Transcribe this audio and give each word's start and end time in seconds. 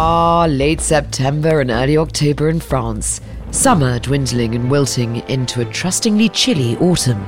Ah, 0.00 0.46
late 0.48 0.80
September 0.80 1.60
and 1.60 1.72
early 1.72 1.96
October 1.96 2.48
in 2.48 2.60
France. 2.60 3.20
Summer 3.50 3.98
dwindling 3.98 4.54
and 4.54 4.70
wilting 4.70 5.16
into 5.28 5.60
a 5.60 5.64
trustingly 5.64 6.28
chilly 6.28 6.76
autumn. 6.76 7.20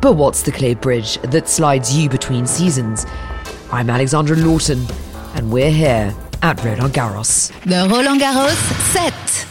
But 0.00 0.14
what's 0.14 0.42
the 0.42 0.50
clay 0.50 0.74
bridge 0.74 1.18
that 1.18 1.48
slides 1.48 1.96
you 1.96 2.10
between 2.10 2.48
seasons? 2.48 3.06
I'm 3.70 3.88
Alexandra 3.88 4.36
Lawton, 4.36 4.84
and 5.36 5.52
we're 5.52 5.70
here 5.70 6.12
at 6.42 6.60
Roland 6.64 6.94
Garros. 6.94 7.52
The 7.62 7.88
Roland 7.88 8.20
Garros 8.20 8.56
set. 8.92 9.46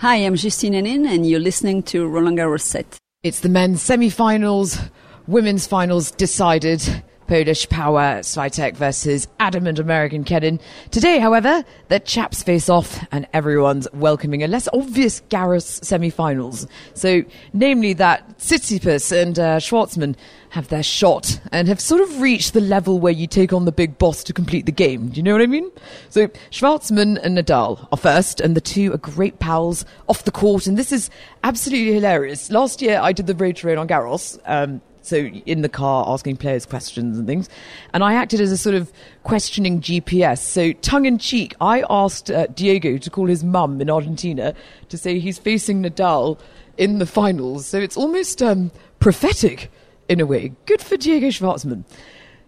Hi, 0.00 0.16
I'm 0.16 0.36
Justine 0.36 0.74
Henin, 0.74 1.08
and 1.08 1.26
you're 1.26 1.40
listening 1.40 1.82
to 1.84 2.06
Roland 2.06 2.36
Garros 2.36 2.60
set. 2.60 2.98
It's 3.22 3.40
the 3.40 3.48
men's 3.48 3.80
semi-finals, 3.80 4.78
women's 5.26 5.66
finals 5.66 6.10
decided. 6.10 7.02
Polish 7.32 7.66
power 7.70 8.20
Swiatek 8.20 8.76
versus 8.76 9.26
adamant 9.40 9.78
American 9.78 10.22
Kenin. 10.22 10.60
Today, 10.90 11.18
however, 11.18 11.64
the 11.88 11.98
chaps 11.98 12.42
face 12.42 12.68
off 12.68 13.06
and 13.10 13.26
everyone's 13.32 13.88
welcoming 13.94 14.42
a 14.42 14.46
less 14.46 14.68
obvious 14.74 15.22
Garros 15.30 15.82
semi-finals. 15.82 16.66
So, 16.92 17.22
namely 17.54 17.94
that 17.94 18.36
Tsitsipas 18.36 19.18
and 19.18 19.38
uh, 19.38 19.56
Schwartzman 19.60 20.14
have 20.50 20.68
their 20.68 20.82
shot 20.82 21.40
and 21.52 21.68
have 21.68 21.80
sort 21.80 22.02
of 22.02 22.20
reached 22.20 22.52
the 22.52 22.60
level 22.60 23.00
where 23.00 23.14
you 23.14 23.26
take 23.26 23.54
on 23.54 23.64
the 23.64 23.72
big 23.72 23.96
boss 23.96 24.22
to 24.24 24.34
complete 24.34 24.66
the 24.66 24.70
game. 24.70 25.08
Do 25.08 25.16
you 25.16 25.22
know 25.22 25.32
what 25.32 25.40
I 25.40 25.46
mean? 25.46 25.70
So, 26.10 26.28
Schwartzman 26.50 27.18
and 27.22 27.38
Nadal 27.38 27.88
are 27.90 27.96
first, 27.96 28.42
and 28.42 28.54
the 28.54 28.60
two 28.60 28.92
are 28.92 28.98
great 28.98 29.38
pals 29.38 29.86
off 30.06 30.24
the 30.24 30.32
court, 30.32 30.66
and 30.66 30.76
this 30.76 30.92
is 30.92 31.08
absolutely 31.44 31.94
hilarious. 31.94 32.50
Last 32.50 32.82
year, 32.82 33.00
I 33.00 33.12
did 33.12 33.26
the 33.26 33.34
road 33.34 33.56
to 33.56 33.74
on 33.74 33.88
Garros. 33.88 34.38
Um, 34.44 34.82
so 35.02 35.16
in 35.16 35.62
the 35.62 35.68
car 35.68 36.04
asking 36.08 36.36
players 36.36 36.64
questions 36.66 37.18
and 37.18 37.26
things. 37.26 37.48
And 37.92 38.02
I 38.02 38.14
acted 38.14 38.40
as 38.40 38.52
a 38.52 38.56
sort 38.56 38.74
of 38.74 38.92
questioning 39.22 39.80
GPS. 39.80 40.38
So 40.38 40.72
tongue 40.72 41.06
in 41.06 41.18
cheek, 41.18 41.54
I 41.60 41.84
asked 41.90 42.30
uh, 42.30 42.46
Diego 42.46 42.98
to 42.98 43.10
call 43.10 43.26
his 43.26 43.44
mum 43.44 43.80
in 43.80 43.90
Argentina 43.90 44.54
to 44.88 44.98
say 44.98 45.18
he's 45.18 45.38
facing 45.38 45.82
Nadal 45.82 46.38
in 46.76 46.98
the 46.98 47.06
finals. 47.06 47.66
So 47.66 47.78
it's 47.78 47.96
almost 47.96 48.42
um, 48.42 48.70
prophetic 49.00 49.70
in 50.08 50.20
a 50.20 50.26
way. 50.26 50.52
Good 50.66 50.80
for 50.80 50.96
Diego 50.96 51.28
Schwartzman. 51.28 51.84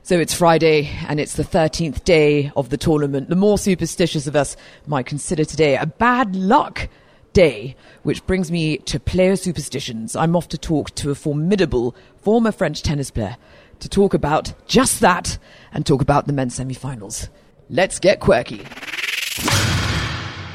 So 0.03 0.19
it's 0.19 0.35
Friday 0.35 0.91
and 1.09 1.19
it's 1.19 1.35
the 1.35 1.45
13th 1.45 2.05
day 2.05 2.53
of 2.57 2.69
the 2.69 2.77
tournament. 2.77 3.31
The 3.31 3.37
more 3.37 3.57
superstitious 3.57 4.27
of 4.27 4.37
us 4.37 4.55
might 4.87 5.07
consider 5.07 5.47
today 5.47 5.77
a 5.77 5.87
bad 5.87 6.37
luck 6.37 6.91
day, 7.35 7.77
which 8.03 8.27
brings 8.27 8.51
me 8.51 8.79
to 8.79 8.99
player 8.99 9.37
superstitions. 9.37 10.17
I'm 10.17 10.35
off 10.35 10.49
to 10.49 10.59
talk 10.59 10.95
to 10.95 11.11
a 11.11 11.15
formidable 11.15 11.95
former 12.17 12.51
French 12.51 12.83
tennis 12.83 13.11
player 13.11 13.37
to 13.81 13.89
talk 13.91 14.15
about 14.15 14.55
just 14.67 15.01
that 15.01 15.37
and 15.73 15.85
talk 15.85 16.01
about 16.01 16.27
the 16.27 16.33
men's 16.33 16.55
semi 16.55 16.73
finals. 16.73 17.29
Let's 17.69 17.99
get 17.99 18.21
quirky. 18.21 18.65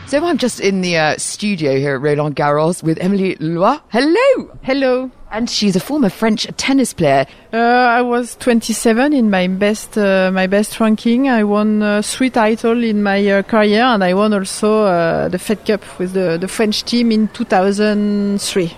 So 0.07 0.25
I'm 0.25 0.39
just 0.39 0.59
in 0.59 0.81
the 0.81 0.97
uh, 0.97 1.17
studio 1.17 1.77
here 1.77 1.93
at 1.93 2.01
Roland 2.01 2.35
Garros 2.35 2.81
with 2.81 2.97
Émilie 2.97 3.37
Loit. 3.39 3.81
Hello! 3.89 4.57
Hello. 4.63 5.11
And 5.31 5.47
she's 5.47 5.75
a 5.75 5.79
former 5.79 6.09
French 6.09 6.47
tennis 6.57 6.93
player. 6.93 7.27
Uh, 7.53 7.57
I 7.57 8.01
was 8.01 8.35
27 8.37 9.13
in 9.13 9.29
my 9.29 9.47
best 9.47 9.95
uh, 9.95 10.31
my 10.33 10.47
best 10.47 10.79
ranking. 10.79 11.29
I 11.29 11.43
won 11.43 11.83
uh, 11.83 12.01
three 12.01 12.31
titles 12.31 12.83
in 12.83 13.03
my 13.03 13.25
uh, 13.27 13.43
career, 13.43 13.83
and 13.83 14.03
I 14.03 14.15
won 14.15 14.33
also 14.33 14.83
uh, 14.85 15.27
the 15.29 15.37
Fed 15.37 15.65
Cup 15.65 15.83
with 15.99 16.13
the, 16.13 16.37
the 16.41 16.47
French 16.47 16.83
team 16.83 17.11
in 17.11 17.27
2003. 17.27 18.77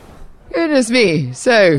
Goodness 0.54 0.90
me. 0.90 1.32
So, 1.32 1.78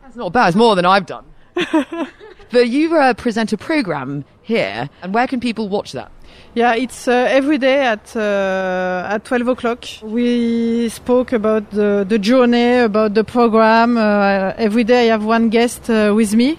that's 0.00 0.16
not 0.16 0.32
bad. 0.32 0.48
It's 0.48 0.56
more 0.56 0.74
than 0.74 0.86
I've 0.86 1.04
done. 1.04 1.26
but 1.54 2.68
you 2.68 2.96
uh, 2.96 3.12
present 3.12 3.52
a 3.52 3.58
program 3.58 4.24
here, 4.40 4.88
and 5.02 5.12
where 5.12 5.26
can 5.26 5.38
people 5.38 5.68
watch 5.68 5.92
that? 5.92 6.10
Yeah, 6.54 6.74
it's 6.74 7.08
uh, 7.08 7.12
every 7.30 7.56
day 7.58 7.80
at 7.86 8.14
uh, 8.14 9.06
at 9.08 9.24
12 9.24 9.48
o'clock. 9.48 9.84
We 10.02 10.88
spoke 10.90 11.32
about 11.32 11.70
the, 11.70 12.04
the 12.06 12.18
journey, 12.18 12.78
about 12.80 13.14
the 13.14 13.24
program. 13.24 13.96
Uh, 13.96 14.52
every 14.58 14.84
day 14.84 15.08
I 15.08 15.12
have 15.12 15.24
one 15.24 15.48
guest 15.48 15.88
uh, 15.88 16.12
with 16.14 16.34
me, 16.34 16.58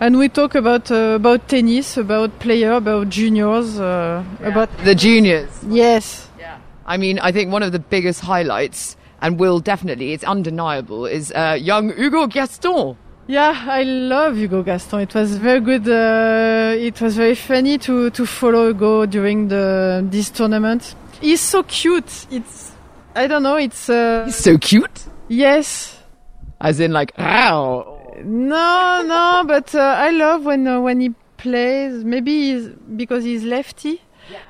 and 0.00 0.18
we 0.18 0.28
talk 0.28 0.54
about 0.54 0.90
uh, 0.90 1.14
about 1.16 1.48
tennis, 1.48 1.96
about 1.96 2.38
player, 2.40 2.72
about 2.72 3.08
juniors, 3.08 3.80
uh, 3.80 4.22
about 4.44 4.68
The 4.84 4.94
juniors. 4.94 5.48
yes. 5.66 6.28
Yeah. 6.38 6.58
I 6.84 6.98
mean, 6.98 7.18
I 7.20 7.32
think 7.32 7.50
one 7.52 7.62
of 7.62 7.72
the 7.72 7.78
biggest 7.78 8.20
highlights, 8.20 8.96
and 9.22 9.38
will 9.40 9.60
definitely, 9.60 10.12
it's 10.12 10.24
undeniable, 10.24 11.06
is 11.06 11.32
uh, 11.32 11.56
young 11.58 11.90
Hugo 11.96 12.26
Gaston. 12.26 12.96
Yeah, 13.32 13.64
I 13.66 13.82
love 13.84 14.36
Hugo 14.36 14.62
Gaston. 14.62 15.00
It 15.00 15.14
was 15.14 15.38
very 15.38 15.60
good. 15.60 15.88
Uh, 15.88 16.74
it 16.76 17.00
was 17.00 17.16
very 17.16 17.34
funny 17.34 17.78
to, 17.78 18.10
to 18.10 18.26
follow 18.26 18.66
Hugo 18.68 19.06
during 19.06 19.48
the 19.48 20.06
this 20.10 20.28
tournament. 20.28 20.94
He's 21.18 21.40
so 21.40 21.62
cute. 21.62 22.26
It's 22.30 22.72
I 23.14 23.26
don't 23.26 23.42
know. 23.42 23.56
It's 23.56 23.88
uh, 23.88 24.24
He's 24.26 24.36
so 24.36 24.58
cute. 24.58 25.06
yes. 25.28 25.98
As 26.60 26.78
in, 26.78 26.92
like, 26.92 27.12
ow. 27.18 28.14
No, 28.22 29.02
no, 29.06 29.44
but 29.46 29.74
uh, 29.74 29.78
I 29.80 30.10
love 30.10 30.44
when 30.44 30.66
uh, 30.68 30.80
when 30.82 31.00
he 31.00 31.14
plays. 31.38 32.04
Maybe 32.04 32.52
he's, 32.52 32.68
because 32.68 33.24
he's 33.24 33.44
lefty. 33.44 34.02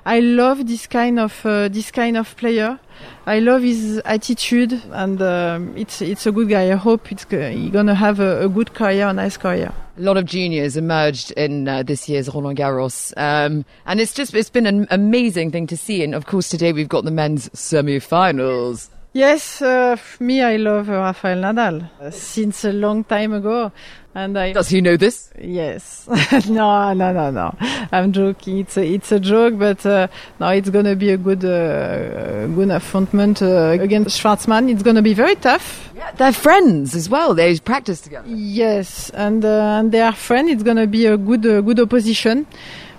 I 0.04 0.20
love 0.20 0.66
this 0.66 0.86
kind 0.86 1.18
of 1.18 1.44
uh, 1.46 1.68
this 1.68 1.90
kind 1.90 2.16
of 2.16 2.36
player. 2.36 2.78
I 3.26 3.38
love 3.38 3.62
his 3.62 4.00
attitude, 4.04 4.72
and 4.90 5.20
um, 5.22 5.76
it's 5.76 6.02
it's 6.02 6.26
a 6.26 6.32
good 6.32 6.48
guy. 6.48 6.72
I 6.72 6.76
hope 6.76 7.12
it's 7.12 7.24
he's 7.30 7.70
gonna 7.70 7.94
have 7.94 8.20
a, 8.20 8.44
a 8.44 8.48
good 8.48 8.74
career, 8.74 9.08
a 9.08 9.12
nice 9.12 9.36
career. 9.36 9.72
A 9.98 10.00
lot 10.00 10.16
of 10.16 10.24
juniors 10.24 10.76
emerged 10.76 11.32
in 11.32 11.68
uh, 11.68 11.82
this 11.82 12.08
year's 12.08 12.32
Roland 12.32 12.58
Garros, 12.58 13.12
um, 13.16 13.64
and 13.86 14.00
it's 14.00 14.14
just 14.14 14.34
it's 14.34 14.50
been 14.50 14.66
an 14.66 14.86
amazing 14.90 15.50
thing 15.50 15.66
to 15.68 15.76
see. 15.76 16.02
And 16.02 16.14
of 16.14 16.26
course, 16.26 16.48
today 16.48 16.72
we've 16.72 16.88
got 16.88 17.04
the 17.04 17.10
men's 17.10 17.50
semi-finals. 17.58 18.90
Yes, 19.14 19.60
uh, 19.60 19.96
me, 20.20 20.40
I 20.40 20.56
love 20.56 20.88
uh, 20.88 20.94
Rafael 20.94 21.36
Nadal 21.36 21.86
uh, 22.00 22.10
since 22.10 22.64
a 22.64 22.72
long 22.72 23.04
time 23.04 23.34
ago, 23.34 23.70
and 24.14 24.38
I 24.38 24.52
Does 24.54 24.70
he 24.70 24.80
know 24.80 24.96
this? 24.96 25.30
yes, 25.38 26.08
no, 26.48 26.94
no, 26.94 27.12
no, 27.12 27.30
no. 27.30 27.54
I'm 27.92 28.12
joking. 28.12 28.60
It's 28.60 28.78
a, 28.78 28.86
it's 28.86 29.12
a 29.12 29.20
joke, 29.20 29.58
but 29.58 29.84
uh, 29.84 30.08
no, 30.40 30.48
it's 30.48 30.70
gonna 30.70 30.96
be 30.96 31.10
a 31.10 31.18
good 31.18 31.44
uh, 31.44 32.46
good 32.46 32.70
affrontment 32.70 33.42
uh, 33.42 33.82
against 33.82 34.18
Schwartzman. 34.18 34.70
It's 34.70 34.82
gonna 34.82 35.02
be 35.02 35.12
very 35.12 35.36
tough. 35.36 35.92
They're 36.16 36.32
friends 36.32 36.94
as 36.94 37.10
well. 37.10 37.34
They 37.34 37.58
practice 37.58 38.00
together. 38.00 38.26
Yes, 38.26 39.10
and 39.10 39.44
uh, 39.44 39.78
and 39.78 39.92
they 39.92 40.00
are 40.00 40.14
friends. 40.14 40.50
It's 40.52 40.62
gonna 40.62 40.86
be 40.86 41.04
a 41.04 41.18
good 41.18 41.44
uh, 41.44 41.60
good 41.60 41.80
opposition, 41.80 42.46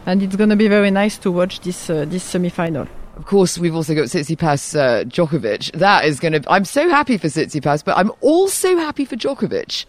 and 0.06 0.22
it's 0.22 0.36
gonna 0.36 0.56
be 0.58 0.68
very 0.68 0.92
nice 0.92 1.18
to 1.20 1.32
watch 1.32 1.62
this 1.62 1.90
uh, 1.90 2.06
this 2.08 2.22
semi-final. 2.24 2.88
Of 3.16 3.26
course, 3.26 3.60
we've 3.60 3.76
also 3.76 3.94
got 3.94 4.06
Tsitsipas 4.06 4.76
uh, 4.76 5.04
Djokovic. 5.04 5.72
That 5.74 6.06
is 6.06 6.20
going 6.20 6.34
to. 6.34 6.52
I'm 6.52 6.66
so 6.66 6.90
happy 6.90 7.18
for 7.18 7.28
Tsitsipas, 7.28 7.86
but 7.86 7.96
I'm 7.98 8.12
also 8.22 8.76
happy 8.78 9.06
for 9.06 9.16
Djokovic. 9.16 9.86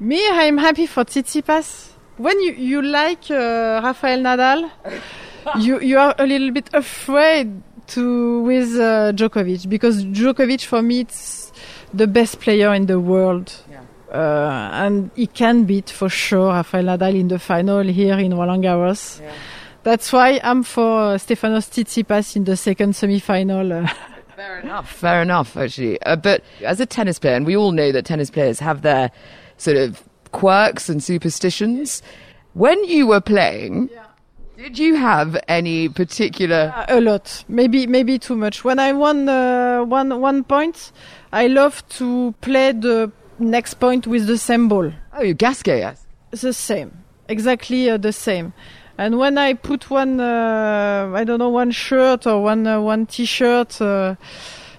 Me, 0.00 0.28
I'm 0.28 0.58
happy 0.58 0.86
for 0.86 1.04
Tsitsipas. 1.04 1.92
When 2.16 2.40
you, 2.40 2.52
you 2.52 2.82
like 2.82 3.30
uh, 3.30 3.80
Rafael 3.84 4.18
Nadal, 4.18 4.70
you 5.58 5.80
you 5.80 5.98
are 5.98 6.14
a 6.18 6.26
little 6.26 6.50
bit 6.50 6.68
afraid 6.74 7.62
to 7.88 8.42
with 8.42 8.74
uh, 8.74 9.12
Djokovic 9.12 9.68
because 9.68 10.04
Djokovic 10.04 10.64
for 10.64 10.82
me 10.82 11.00
it's 11.00 11.52
the 11.94 12.06
best 12.06 12.40
player 12.40 12.74
in 12.74 12.86
the 12.86 12.98
world. 12.98 13.54
Uh, 14.12 14.70
and 14.72 15.10
he 15.14 15.26
can 15.26 15.64
beat 15.64 15.90
for 15.90 16.08
sure 16.08 16.48
Rafael 16.48 16.84
Nadal 16.84 17.14
in 17.14 17.28
the 17.28 17.38
final 17.38 17.82
here 17.82 18.18
in 18.18 18.34
Roland 18.34 18.64
Garros. 18.64 19.20
That's 19.84 20.12
why 20.12 20.40
I'm 20.42 20.62
for 20.62 21.14
uh, 21.14 21.18
Stefanos 21.18 21.68
Tsitsipas 21.70 22.36
in 22.36 22.44
the 22.44 22.56
second 22.56 22.94
semi-final. 22.96 23.72
Uh, 23.72 23.88
Fair 24.36 24.60
enough. 24.60 24.90
Fair 24.92 25.22
enough, 25.22 25.56
actually. 25.56 26.00
Uh, 26.02 26.16
but 26.16 26.42
as 26.62 26.78
a 26.80 26.86
tennis 26.86 27.18
player, 27.18 27.34
and 27.34 27.46
we 27.46 27.56
all 27.56 27.72
know 27.72 27.90
that 27.92 28.04
tennis 28.04 28.30
players 28.30 28.58
have 28.60 28.82
their 28.82 29.10
sort 29.56 29.76
of 29.76 30.02
quirks 30.32 30.88
and 30.88 31.02
superstitions. 31.02 32.02
When 32.54 32.82
you 32.84 33.06
were 33.06 33.20
playing, 33.20 33.88
did 34.56 34.78
you 34.78 34.96
have 34.96 35.36
any 35.48 35.88
particular? 35.88 36.72
a 36.88 37.00
lot 37.00 37.44
maybe 37.48 37.86
maybe 37.86 38.18
too 38.18 38.34
much 38.34 38.64
when 38.64 38.78
i 38.80 38.92
won 38.92 39.28
uh, 39.28 39.84
one 39.84 40.20
one 40.20 40.42
point 40.42 40.90
i 41.32 41.46
love 41.46 41.86
to 41.88 42.34
play 42.40 42.72
the 42.72 43.10
next 43.38 43.74
point 43.74 44.06
with 44.08 44.26
the 44.26 44.36
same 44.38 44.66
ball 44.68 44.90
Oh, 45.12 45.22
you 45.22 45.34
Gasquet, 45.34 45.78
yes. 45.78 46.04
the 46.32 46.52
same 46.52 46.90
exactly 47.28 47.88
uh, 47.88 47.98
the 47.98 48.12
same 48.12 48.52
and 48.98 49.16
when 49.18 49.38
i 49.38 49.54
put 49.54 49.88
one 49.90 50.20
uh, 50.20 51.10
i 51.14 51.24
don't 51.24 51.38
know 51.38 51.48
one 51.48 51.70
shirt 51.70 52.26
or 52.26 52.42
one 52.42 52.66
uh, 52.66 52.80
one 52.80 53.06
t-shirt 53.06 53.80
uh, 53.80 54.14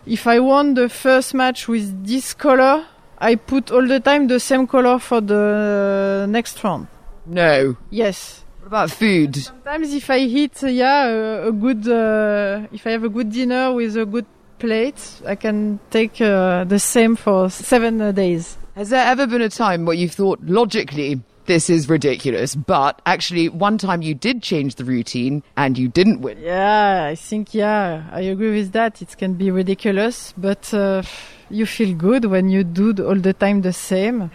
if 0.06 0.28
i 0.28 0.40
won 0.40 0.74
the 0.76 0.90
first 0.90 1.34
match 1.34 1.68
with 1.68 2.06
this 2.06 2.34
color 2.34 2.86
i 3.20 3.36
put 3.36 3.72
all 3.72 3.86
the 3.88 4.00
time 4.00 4.28
the 4.28 4.40
same 4.40 4.68
color 4.68 5.00
for 5.00 5.22
the 5.22 6.26
next 6.30 6.64
round 6.64 6.88
No. 7.26 7.76
yes 7.90 8.44
What 8.62 8.68
about 8.68 8.92
food? 8.92 9.36
Sometimes 9.36 9.94
if 9.94 10.10
I 10.10 10.20
hit, 10.28 10.64
uh, 10.64 10.68
yeah, 10.68 11.08
a, 11.08 11.48
a 11.48 11.52
good, 11.52 11.88
uh, 11.88 12.68
if 12.72 12.86
I 12.86 12.92
have 12.92 13.04
a 13.04 13.10
good 13.10 13.32
dinner 13.32 13.74
with 13.74 13.96
a 13.98 14.06
good 14.06 14.26
plate, 14.60 15.02
I 15.26 15.36
can 15.36 15.80
take 15.90 16.20
uh, 16.22 16.66
the 16.66 16.78
same 16.80 17.16
for 17.16 17.50
seven 17.50 18.02
uh, 18.02 18.12
days. 18.12 18.58
Has 18.76 18.90
there 18.90 19.06
ever 19.14 19.26
been 19.28 19.42
a 19.42 19.50
time 19.50 19.86
where 19.86 19.96
you 19.96 20.10
thought 20.10 20.40
logically 20.44 21.22
this 21.50 21.68
is 21.68 21.90
ridiculous. 21.90 22.54
But 22.54 23.02
actually, 23.08 23.50
one 23.50 23.80
time 23.80 24.04
you 24.04 24.14
did 24.14 24.44
change 24.44 24.76
the 24.76 24.86
routine 24.86 25.42
and 25.58 25.78
you 25.78 25.88
didn't 25.88 26.22
win. 26.22 26.38
Yeah, 26.40 27.06
I 27.06 27.16
think 27.16 27.56
yeah, 27.56 28.04
I 28.12 28.22
agree 28.22 28.52
with 28.52 28.72
that. 28.74 29.02
It 29.02 29.18
can 29.18 29.34
be 29.34 29.50
ridiculous, 29.50 30.34
but 30.38 30.72
uh, 30.74 31.02
you 31.50 31.66
feel 31.66 31.96
good 31.96 32.26
when 32.26 32.50
you 32.50 32.64
do 32.64 32.94
all 33.04 33.16
the 33.16 33.34
time 33.34 33.64
the 33.64 33.74
same. 33.74 34.30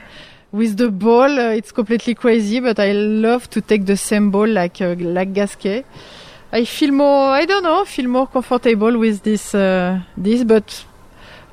With 0.51 0.77
the 0.77 0.91
ball, 0.91 1.39
uh, 1.39 1.51
it's 1.51 1.71
completely 1.71 2.15
crazy, 2.15 2.59
but 2.59 2.81
I 2.81 2.91
love 2.93 3.49
to 3.51 3.61
take 3.61 3.87
the 3.87 3.97
same 3.97 4.33
ball 4.33 4.49
like 4.49 4.81
uh, 4.81 4.97
like 4.99 5.33
Gasquet. 5.35 5.85
I 6.53 6.65
feel 6.65 6.93
more, 6.93 7.31
I 7.31 7.45
don't 7.45 7.63
know, 7.63 7.85
feel 7.85 8.09
more 8.09 8.27
comfortable 8.27 8.99
with 8.99 9.23
this 9.23 9.55
uh, 9.55 10.01
this, 10.17 10.43
but 10.43 10.85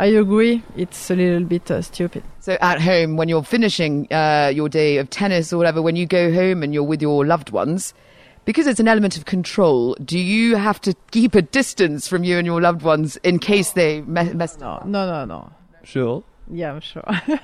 I 0.02 0.06
agree, 0.08 0.64
it's 0.76 1.12
a 1.12 1.16
little 1.16 1.44
bit 1.44 1.70
uh, 1.70 1.84
stupid. 1.84 2.24
So 2.40 2.58
at 2.60 2.82
home, 2.82 3.18
when 3.18 3.30
you're 3.30 3.44
finishing 3.44 4.12
uh, 4.12 4.52
your 4.52 4.68
day 4.68 4.98
of 4.98 5.12
tennis 5.12 5.54
or 5.54 5.58
whatever, 5.58 5.80
when 5.80 5.96
you 5.96 6.08
go 6.08 6.34
home 6.34 6.64
and 6.64 6.74
you're 6.74 6.82
with 6.82 7.04
your 7.04 7.24
loved 7.24 7.52
ones, 7.52 7.94
because 8.46 8.66
it's 8.66 8.80
an 8.80 8.88
element 8.88 9.16
of 9.16 9.26
control, 9.26 9.94
do 10.04 10.18
you 10.18 10.56
have 10.56 10.82
to 10.82 10.96
keep 11.12 11.36
a 11.36 11.44
distance 11.44 12.08
from 12.08 12.24
you 12.24 12.40
and 12.40 12.48
your 12.48 12.60
loved 12.60 12.82
ones 12.82 13.18
in 13.18 13.38
case 13.38 13.74
they 13.74 14.02
me- 14.02 14.34
mess 14.34 14.60
up? 14.60 14.88
No, 14.88 15.06
no, 15.06 15.24
no, 15.24 15.26
no. 15.26 15.54
Sure. 15.84 16.24
Yeah, 16.50 16.74
I'm 16.74 16.82
sure. 16.82 17.06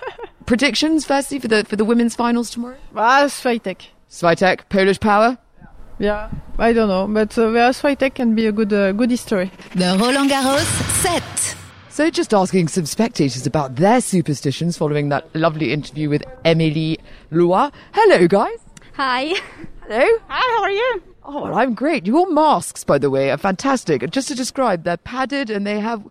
Predictions, 0.47 1.05
firstly, 1.05 1.37
for 1.37 1.47
the 1.47 1.63
for 1.63 1.75
the 1.75 1.85
women's 1.85 2.15
finals 2.15 2.49
tomorrow. 2.49 2.77
ah, 2.95 3.25
Swiatek. 3.27 3.89
Swiatek, 4.09 4.67
Polish 4.69 4.99
power. 4.99 5.37
Yeah, 5.99 6.31
I 6.57 6.73
don't 6.73 6.89
know, 6.89 7.05
but 7.07 7.37
uh, 7.37 7.71
Swiatek 7.71 8.15
can 8.15 8.33
be 8.33 8.47
a 8.47 8.51
good 8.51 8.73
uh, 8.73 8.93
good 8.93 9.11
history. 9.11 9.51
The 9.75 9.95
Roland 10.01 10.31
Garros 10.31 10.65
set. 11.03 11.66
So, 11.97 12.11
just 12.11 12.31
asking 12.31 12.67
some 12.67 12.85
spectators 12.85 13.47
about 13.47 13.77
their 13.77 14.01
superstitions 14.01 14.77
following 14.77 15.09
that 15.09 15.35
lovely 15.35 15.73
interview 15.73 16.09
with 16.09 16.23
Émilie 16.45 16.99
Loit. 17.31 17.71
Hello, 17.91 18.27
guys. 18.27 18.59
Hi. 18.93 19.33
Hello. 19.81 20.05
Hi, 20.27 20.57
how 20.57 20.61
are 20.61 20.69
you? 20.69 21.03
Oh, 21.23 21.41
well, 21.45 21.55
I'm 21.55 21.73
great. 21.73 22.05
Your 22.05 22.31
masks, 22.31 22.83
by 22.83 22.99
the 22.99 23.09
way, 23.09 23.31
are 23.31 23.37
fantastic. 23.39 24.07
Just 24.11 24.27
to 24.27 24.35
describe, 24.35 24.83
they're 24.83 24.97
padded 24.97 25.49
and 25.49 25.65
they 25.65 25.79
have 25.79 26.03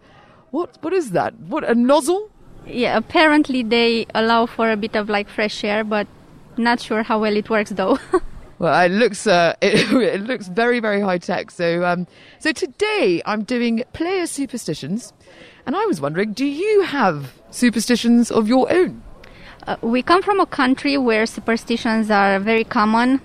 what? 0.50 0.76
What 0.80 0.92
is 0.92 1.12
that? 1.12 1.38
What 1.38 1.62
a 1.62 1.76
nozzle? 1.76 2.32
Yeah, 2.66 2.96
apparently 2.96 3.62
they 3.62 4.06
allow 4.12 4.46
for 4.46 4.72
a 4.72 4.76
bit 4.76 4.96
of 4.96 5.08
like 5.08 5.28
fresh 5.28 5.62
air, 5.62 5.84
but 5.84 6.08
not 6.56 6.80
sure 6.80 7.04
how 7.04 7.20
well 7.20 7.36
it 7.36 7.48
works 7.48 7.70
though. 7.70 8.00
Well, 8.58 8.86
it 8.86 8.90
looks 8.90 9.26
uh, 9.26 9.54
it, 9.62 9.92
it 9.92 10.22
looks 10.22 10.48
very 10.48 10.80
very 10.80 11.00
high 11.00 11.18
tech. 11.18 11.50
So 11.50 11.84
um, 11.84 12.06
so 12.38 12.52
today 12.52 13.22
I'm 13.26 13.44
doing 13.44 13.84
player 13.92 14.26
superstitions, 14.26 15.12
and 15.66 15.76
I 15.76 15.84
was 15.86 16.00
wondering, 16.00 16.32
do 16.32 16.46
you 16.46 16.82
have 16.82 17.32
superstitions 17.50 18.30
of 18.30 18.48
your 18.48 18.72
own? 18.72 19.02
uh, 19.66 19.76
we 19.80 20.02
come 20.02 20.22
from 20.22 20.40
a 20.40 20.46
country 20.46 20.96
where 20.96 21.26
superstitions 21.26 22.10
are 22.10 22.38
very 22.38 22.64
common. 22.64 23.20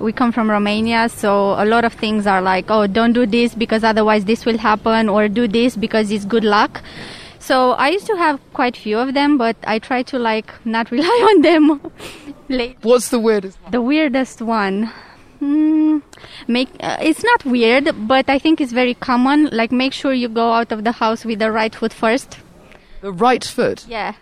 We 0.00 0.12
come 0.12 0.32
from 0.32 0.50
Romania, 0.50 1.08
so 1.08 1.52
a 1.62 1.64
lot 1.64 1.84
of 1.84 1.92
things 1.92 2.26
are 2.26 2.40
like, 2.42 2.70
oh, 2.70 2.86
don't 2.86 3.12
do 3.12 3.26
this 3.26 3.54
because 3.54 3.84
otherwise 3.84 4.24
this 4.24 4.44
will 4.44 4.58
happen, 4.58 5.08
or 5.08 5.28
do 5.28 5.46
this 5.46 5.76
because 5.76 6.10
it's 6.10 6.24
good 6.24 6.44
luck. 6.44 6.82
So 7.38 7.72
I 7.72 7.90
used 7.90 8.06
to 8.06 8.16
have 8.16 8.40
quite 8.52 8.76
few 8.76 8.98
of 8.98 9.14
them, 9.14 9.36
but 9.36 9.56
I 9.64 9.78
try 9.78 10.02
to 10.04 10.18
like 10.18 10.52
not 10.64 10.90
rely 10.96 11.28
on 11.30 11.42
them. 11.42 11.80
What's 12.82 13.10
the 13.10 13.20
weirdest? 13.20 13.58
The 13.70 13.82
weirdest 13.82 14.40
one. 14.40 14.90
Hmm, 15.42 15.98
make 16.46 16.68
uh, 16.78 16.98
it's 17.00 17.24
not 17.24 17.44
weird, 17.44 17.90
but 18.06 18.30
I 18.30 18.38
think 18.38 18.60
it's 18.60 18.70
very 18.70 18.94
common. 18.94 19.48
Like 19.50 19.72
make 19.72 19.92
sure 19.92 20.12
you 20.12 20.28
go 20.28 20.52
out 20.52 20.70
of 20.70 20.84
the 20.84 20.92
house 20.92 21.24
with 21.24 21.40
the 21.40 21.50
right 21.50 21.74
foot 21.74 21.92
first. 21.92 22.38
The 23.00 23.10
right 23.10 23.42
foot. 23.44 23.84
Yeah. 23.88 24.14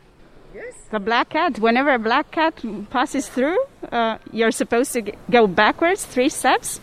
Yes. 0.55 0.75
The 0.91 0.99
black 0.99 1.29
cat, 1.29 1.59
whenever 1.59 1.93
a 1.93 1.99
black 1.99 2.31
cat 2.31 2.55
passes 2.89 3.29
through, 3.29 3.59
uh, 3.93 4.17
you're 4.33 4.51
supposed 4.51 4.95
to 4.95 5.03
go 5.31 5.47
backwards 5.47 6.07
three 6.07 6.31
steps, 6.31 6.81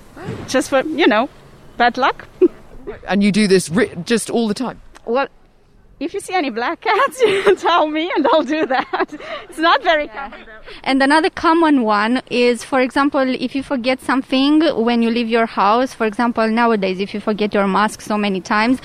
just 0.48 0.69
for, 0.69 0.81
you 0.86 1.07
know, 1.07 1.30
bad 1.78 1.98
luck. 1.98 2.28
And 3.07 3.24
you 3.24 3.31
do 3.31 3.48
this 3.48 3.69
ri- 3.69 3.92
just 4.06 4.30
all 4.30 4.48
the 4.48 4.54
time. 4.54 4.80
well, 5.06 5.28
if 5.99 6.13
you 6.13 6.19
see 6.19 6.33
any 6.33 6.49
black 6.49 6.81
cats, 6.81 7.21
you 7.33 7.41
can 7.44 7.55
tell 7.55 7.88
me 7.88 8.11
and 8.15 8.27
I'll 8.27 8.44
do 8.44 8.65
that. 8.67 9.13
It's 9.49 9.57
not 9.57 9.81
very 9.83 10.07
common. 10.07 10.41
though. 10.45 10.59
And 10.83 11.01
another 11.01 11.29
common 11.29 11.83
one 11.83 12.21
is, 12.29 12.63
for 12.63 12.81
example, 12.81 13.21
if 13.21 13.55
you 13.55 13.63
forget 13.63 14.01
something 14.01 14.61
when 14.83 15.01
you 15.01 15.09
leave 15.09 15.27
your 15.27 15.45
house, 15.45 15.94
for 15.94 16.05
example, 16.05 16.47
nowadays, 16.47 16.99
if 16.99 17.13
you 17.13 17.19
forget 17.19 17.53
your 17.53 17.67
mask 17.67 18.01
so 18.01 18.17
many 18.17 18.41
times, 18.41 18.79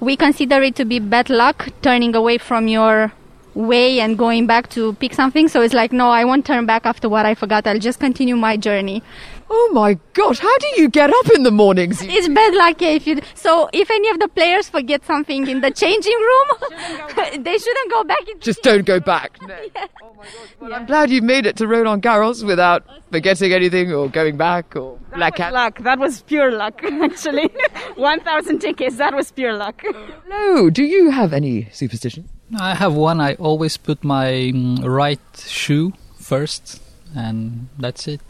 we 0.00 0.16
consider 0.16 0.62
it 0.62 0.76
to 0.76 0.84
be 0.84 0.98
bad 0.98 1.30
luck, 1.30 1.68
turning 1.82 2.14
away 2.14 2.38
from 2.38 2.68
your 2.68 3.12
way 3.54 4.00
and 4.00 4.18
going 4.18 4.46
back 4.46 4.68
to 4.68 4.92
pick 4.94 5.14
something. 5.14 5.48
So 5.48 5.62
it's 5.62 5.74
like, 5.74 5.90
no, 5.90 6.10
I 6.10 6.24
won't 6.24 6.44
turn 6.44 6.66
back 6.66 6.84
after 6.84 7.08
what 7.08 7.24
I 7.24 7.34
forgot. 7.34 7.66
I'll 7.66 7.78
just 7.78 7.98
continue 7.98 8.36
my 8.36 8.56
journey. 8.56 9.02
Oh 9.48 9.70
my 9.72 9.98
gosh! 10.12 10.38
How 10.40 10.58
do 10.58 10.66
you 10.76 10.88
get 10.88 11.10
up 11.10 11.30
in 11.34 11.42
the 11.44 11.50
mornings? 11.52 12.02
It's 12.02 12.28
bad 12.28 12.54
luck 12.54 12.82
if 12.82 13.06
you. 13.06 13.20
So 13.34 13.68
if 13.72 13.90
any 13.90 14.08
of 14.10 14.18
the 14.18 14.28
players 14.28 14.68
forget 14.68 15.04
something 15.04 15.46
in 15.46 15.60
the 15.60 15.70
changing 15.70 16.18
room, 16.18 16.48
they 17.44 17.58
shouldn't 17.58 17.90
go 17.90 18.02
back. 18.04 18.20
Into 18.28 18.40
Just 18.40 18.62
don't 18.62 18.84
go 18.84 18.98
back. 19.00 19.38
No. 19.46 19.54
Oh 20.02 20.14
my 20.16 20.24
gosh! 20.24 20.32
Well, 20.60 20.74
I'm 20.74 20.86
glad 20.86 21.10
you 21.10 21.22
made 21.22 21.46
it 21.46 21.56
to 21.56 21.66
Roland 21.68 22.02
Garros 22.02 22.44
without 22.44 22.84
forgetting 23.12 23.52
anything 23.52 23.92
or 23.92 24.08
going 24.08 24.36
back 24.36 24.74
or 24.74 24.98
black 25.14 25.36
That 25.36 25.36
was 25.36 25.36
cat. 25.36 25.52
luck. 25.52 25.78
That 25.80 25.98
was 25.98 26.22
pure 26.22 26.50
luck, 26.50 26.82
actually. 26.84 27.50
1,000 27.96 28.58
tickets, 28.58 28.96
that 28.96 29.14
was 29.14 29.30
pure 29.30 29.52
luck. 29.52 29.82
No. 30.28 30.70
Do 30.70 30.82
you 30.82 31.10
have 31.10 31.32
any 31.32 31.68
superstition? 31.70 32.28
I 32.58 32.74
have 32.74 32.94
one. 32.94 33.20
I 33.20 33.34
always 33.34 33.76
put 33.76 34.02
my 34.02 34.26
mm, 34.54 34.82
right 34.84 35.20
shoe 35.36 35.92
first, 36.18 36.80
and 37.14 37.68
that's 37.78 38.08
it. 38.08 38.20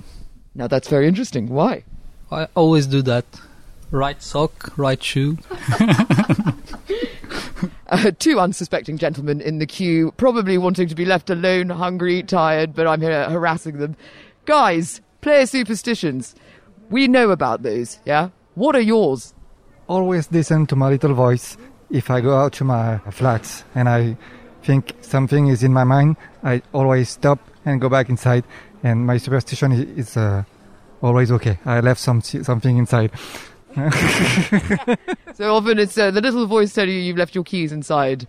Now 0.57 0.67
that's 0.67 0.89
very 0.89 1.07
interesting. 1.07 1.49
Why? 1.49 1.85
I 2.31 2.49
always 2.55 2.87
do 2.87 3.03
that. 3.03 3.25
Right 3.91 4.21
sock, 4.21 4.77
right 4.77 5.03
shoe. 5.03 5.39
Uh, 7.89 8.11
two 8.19 8.41
unsuspecting 8.41 8.99
gentlemen 8.99 9.41
in 9.41 9.59
the 9.61 9.67
queue, 9.67 10.13
probably 10.17 10.59
wanting 10.59 10.89
to 10.89 10.95
be 10.97 11.05
left 11.05 11.31
alone, 11.31 11.69
hungry, 11.69 12.21
tired, 12.21 12.75
but 12.75 12.85
I'm 12.85 13.01
here 13.01 13.31
harassing 13.31 13.79
them. 13.79 13.97
Guys, 14.45 15.01
player 15.21 15.47
superstitions. 15.47 16.35
We 16.91 17.07
know 17.07 17.31
about 17.31 17.63
those, 17.63 18.01
yeah? 18.05 18.31
What 18.57 18.75
are 18.75 18.81
yours? 18.81 19.35
always 19.89 20.31
listen 20.33 20.67
to 20.67 20.77
my 20.77 20.89
little 20.89 21.15
voice 21.15 21.57
if 21.91 22.11
I 22.11 22.21
go 22.21 22.37
out 22.37 22.53
to 22.55 22.65
my 22.65 22.99
flat 23.11 23.65
and 23.75 23.89
I 23.89 24.17
think 24.63 24.93
something 25.01 25.49
is 25.49 25.63
in 25.63 25.73
my 25.73 25.85
mind. 25.85 26.17
I 26.43 26.63
always 26.73 27.09
stop 27.09 27.39
and 27.67 27.81
go 27.81 27.91
back 27.91 28.09
inside, 28.09 28.45
and 28.83 29.07
my 29.07 29.19
superstition 29.19 29.73
is, 29.73 30.09
is 30.09 30.17
uh, 30.17 30.45
always 31.03 31.31
okay. 31.33 31.59
I 31.67 31.81
left 31.81 32.01
some 32.01 32.23
something 32.23 32.79
inside. 32.79 33.11
So 35.35 35.55
often 35.55 35.79
it's 35.79 35.99
uh, 35.99 36.11
the 36.11 36.23
little 36.23 36.47
voice 36.47 36.73
telling 36.73 36.95
you 36.95 37.01
you've 37.01 37.19
left 37.19 37.35
your 37.35 37.45
keys 37.45 37.71
inside. 37.71 38.27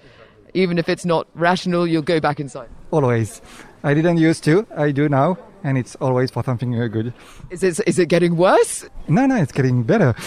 Even 0.54 0.78
if 0.78 0.90
it's 0.90 1.06
not 1.06 1.26
rational, 1.36 1.88
you'll 1.88 2.02
go 2.02 2.20
back 2.20 2.42
inside. 2.42 2.68
Always. 2.92 3.42
I 3.82 3.94
didn't 3.94 4.18
used 4.18 4.44
to. 4.44 4.68
I 4.76 4.92
do 4.92 5.08
now, 5.08 5.38
and 5.64 5.78
it's 5.78 5.96
always 6.02 6.32
for 6.32 6.44
something 6.44 6.78
uh, 6.78 6.88
good. 6.88 7.14
Is 7.50 7.64
it, 7.64 7.80
is 7.88 7.98
it 7.98 8.10
getting 8.10 8.36
worse? 8.36 8.90
No, 9.08 9.26
no, 9.26 9.38
it's 9.38 9.54
getting 9.54 9.84
better. 9.84 10.16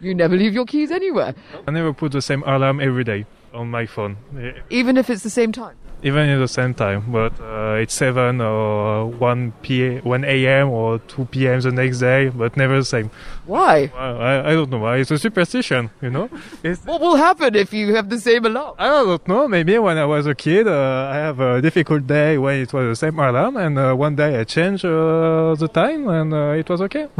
You 0.00 0.14
never 0.14 0.36
leave 0.36 0.52
your 0.52 0.66
keys 0.66 0.90
anywhere, 0.90 1.34
I 1.66 1.70
never 1.70 1.92
put 1.92 2.12
the 2.12 2.22
same 2.22 2.42
alarm 2.44 2.80
every 2.80 3.02
day 3.02 3.26
on 3.54 3.70
my 3.70 3.86
phone, 3.86 4.16
even 4.70 4.96
if 4.96 5.08
it's 5.08 5.22
the 5.22 5.30
same 5.30 5.52
time. 5.52 5.76
Even 6.06 6.28
at 6.28 6.38
the 6.38 6.46
same 6.48 6.72
time. 6.72 7.02
But 7.08 7.32
uh, 7.40 7.82
it's 7.82 7.94
7 7.94 8.40
or 8.40 9.06
1 9.06 9.52
p 9.62 9.98
1 9.98 10.24
a.m. 10.24 10.68
or 10.70 10.98
2 11.00 11.24
p.m. 11.26 11.60
the 11.60 11.72
next 11.72 11.98
day, 11.98 12.28
but 12.28 12.56
never 12.56 12.76
the 12.78 12.84
same. 12.84 13.10
Why? 13.46 13.90
Well, 13.92 14.20
I, 14.22 14.50
I 14.50 14.52
don't 14.54 14.70
know 14.70 14.78
why. 14.78 14.96
It's 14.98 15.10
a 15.10 15.18
superstition, 15.18 15.90
you 16.00 16.10
know? 16.10 16.30
It's, 16.62 16.84
What 16.84 17.00
will 17.00 17.16
happen 17.16 17.54
if 17.56 17.72
you 17.72 17.94
have 17.94 18.08
the 18.08 18.20
same 18.20 18.44
alarm? 18.46 18.74
I 18.78 18.86
don't 18.88 19.26
know. 19.28 19.48
Maybe 19.48 19.78
when 19.78 19.98
I 19.98 20.04
was 20.04 20.26
a 20.26 20.34
kid, 20.34 20.68
uh, 20.68 21.10
I 21.12 21.16
have 21.16 21.40
a 21.40 21.60
difficult 21.60 22.06
day 22.06 22.38
when 22.38 22.60
it 22.60 22.72
was 22.72 22.84
the 22.92 22.96
same 23.06 23.18
alarm, 23.18 23.56
and 23.56 23.78
uh, 23.78 23.94
one 23.94 24.14
day 24.14 24.38
I 24.40 24.44
changed 24.44 24.84
uh, 24.84 25.54
the 25.58 25.68
time, 25.68 26.08
and 26.08 26.32
uh, 26.32 26.60
it 26.60 26.68
was 26.70 26.80
okay. 26.82 27.08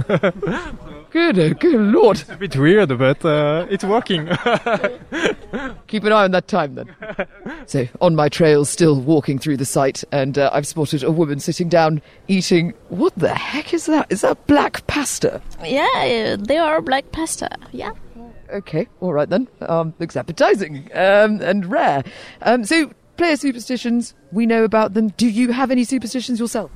Good, 1.11 1.39
uh, 1.39 1.49
good 1.55 1.81
lord. 1.81 2.23
a 2.29 2.37
bit 2.37 2.55
weird, 2.57 2.91
but 2.99 3.19
it's 3.73 3.85
working. 3.85 4.27
Keep 5.87 6.05
an 6.05 6.13
eye 6.13 6.25
on 6.25 6.33
that 6.33 6.47
time 6.47 6.75
then. 6.75 6.95
so, 7.67 7.87
on 8.03 8.15
my 8.15 8.29
trail, 8.29 8.65
still 8.77 9.01
walking 9.01 9.39
through 9.39 9.57
the 9.57 9.65
site, 9.65 10.05
and 10.13 10.37
uh, 10.37 10.51
I've 10.53 10.67
spotted 10.67 11.03
a 11.03 11.11
woman 11.11 11.41
sitting 11.41 11.71
down 11.71 12.03
eating. 12.29 12.75
What 12.91 13.15
the 13.17 13.35
heck 13.35 13.73
is 13.73 13.87
that? 13.87 14.07
Is 14.11 14.21
that 14.21 14.47
black 14.47 14.87
pasta? 14.87 15.41
Yeah, 15.65 16.37
they 16.39 16.59
are 16.59 16.83
black 16.83 17.11
pasta. 17.11 17.49
Yeah. 17.73 17.93
Okay, 18.53 18.87
all 19.01 19.15
right 19.15 19.31
then. 19.31 19.49
Um, 19.63 19.95
looks 19.99 20.15
appetizing 20.15 20.91
um, 20.93 21.41
and 21.41 21.65
rare. 21.65 22.05
Um, 22.43 22.65
so, 22.65 22.93
player 23.17 23.37
superstitions, 23.37 24.13
we 24.31 24.45
know 24.45 24.63
about 24.65 24.93
them. 24.93 25.09
Do 25.17 25.27
you 25.27 25.53
have 25.53 25.71
any 25.71 25.85
superstitions 25.85 26.39
yourself? 26.39 26.71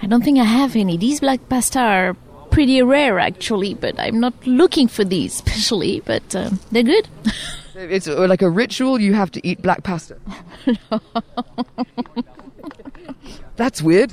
I 0.00 0.06
don't 0.06 0.24
think 0.24 0.38
I 0.38 0.44
have 0.44 0.74
any. 0.74 0.96
These 0.96 1.20
black 1.20 1.46
pasta 1.50 1.80
are 1.80 2.16
pretty 2.50 2.80
rare 2.80 3.18
actually, 3.18 3.74
but 3.74 4.00
I'm 4.00 4.20
not 4.20 4.46
looking 4.46 4.88
for 4.88 5.04
these 5.04 5.34
especially, 5.46 6.00
but 6.00 6.34
um, 6.34 6.60
they're 6.70 6.82
good. 6.82 7.08
It's 7.74 8.06
uh, 8.08 8.26
like 8.28 8.42
a 8.42 8.50
ritual. 8.50 9.00
You 9.00 9.14
have 9.14 9.30
to 9.32 9.46
eat 9.46 9.62
black 9.62 9.82
pasta. 9.82 10.16
That's 13.56 13.82
weird. 13.82 14.12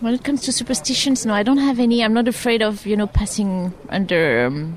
When 0.00 0.14
it 0.14 0.24
comes 0.24 0.42
to 0.42 0.52
superstitions, 0.52 1.24
no, 1.24 1.34
I 1.34 1.42
don't 1.42 1.58
have 1.58 1.78
any. 1.78 2.02
I'm 2.04 2.12
not 2.12 2.28
afraid 2.28 2.62
of, 2.62 2.84
you 2.86 2.96
know, 2.96 3.06
passing 3.06 3.72
under, 3.88 4.46
um, 4.46 4.76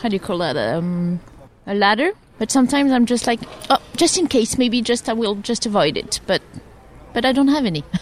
how 0.00 0.08
do 0.08 0.16
you 0.16 0.20
call 0.20 0.38
that, 0.38 0.56
um, 0.56 1.20
a 1.66 1.74
ladder. 1.74 2.12
But 2.38 2.50
sometimes 2.50 2.92
I'm 2.92 3.06
just 3.06 3.26
like, 3.26 3.40
oh, 3.70 3.80
just 3.96 4.18
in 4.18 4.26
case, 4.26 4.58
maybe 4.58 4.82
just 4.82 5.08
I 5.08 5.12
will 5.14 5.36
just 5.36 5.64
avoid 5.64 5.96
it. 5.96 6.20
But, 6.26 6.42
but 7.14 7.24
I 7.24 7.32
don't 7.32 7.48
have 7.48 7.64
any. 7.64 7.84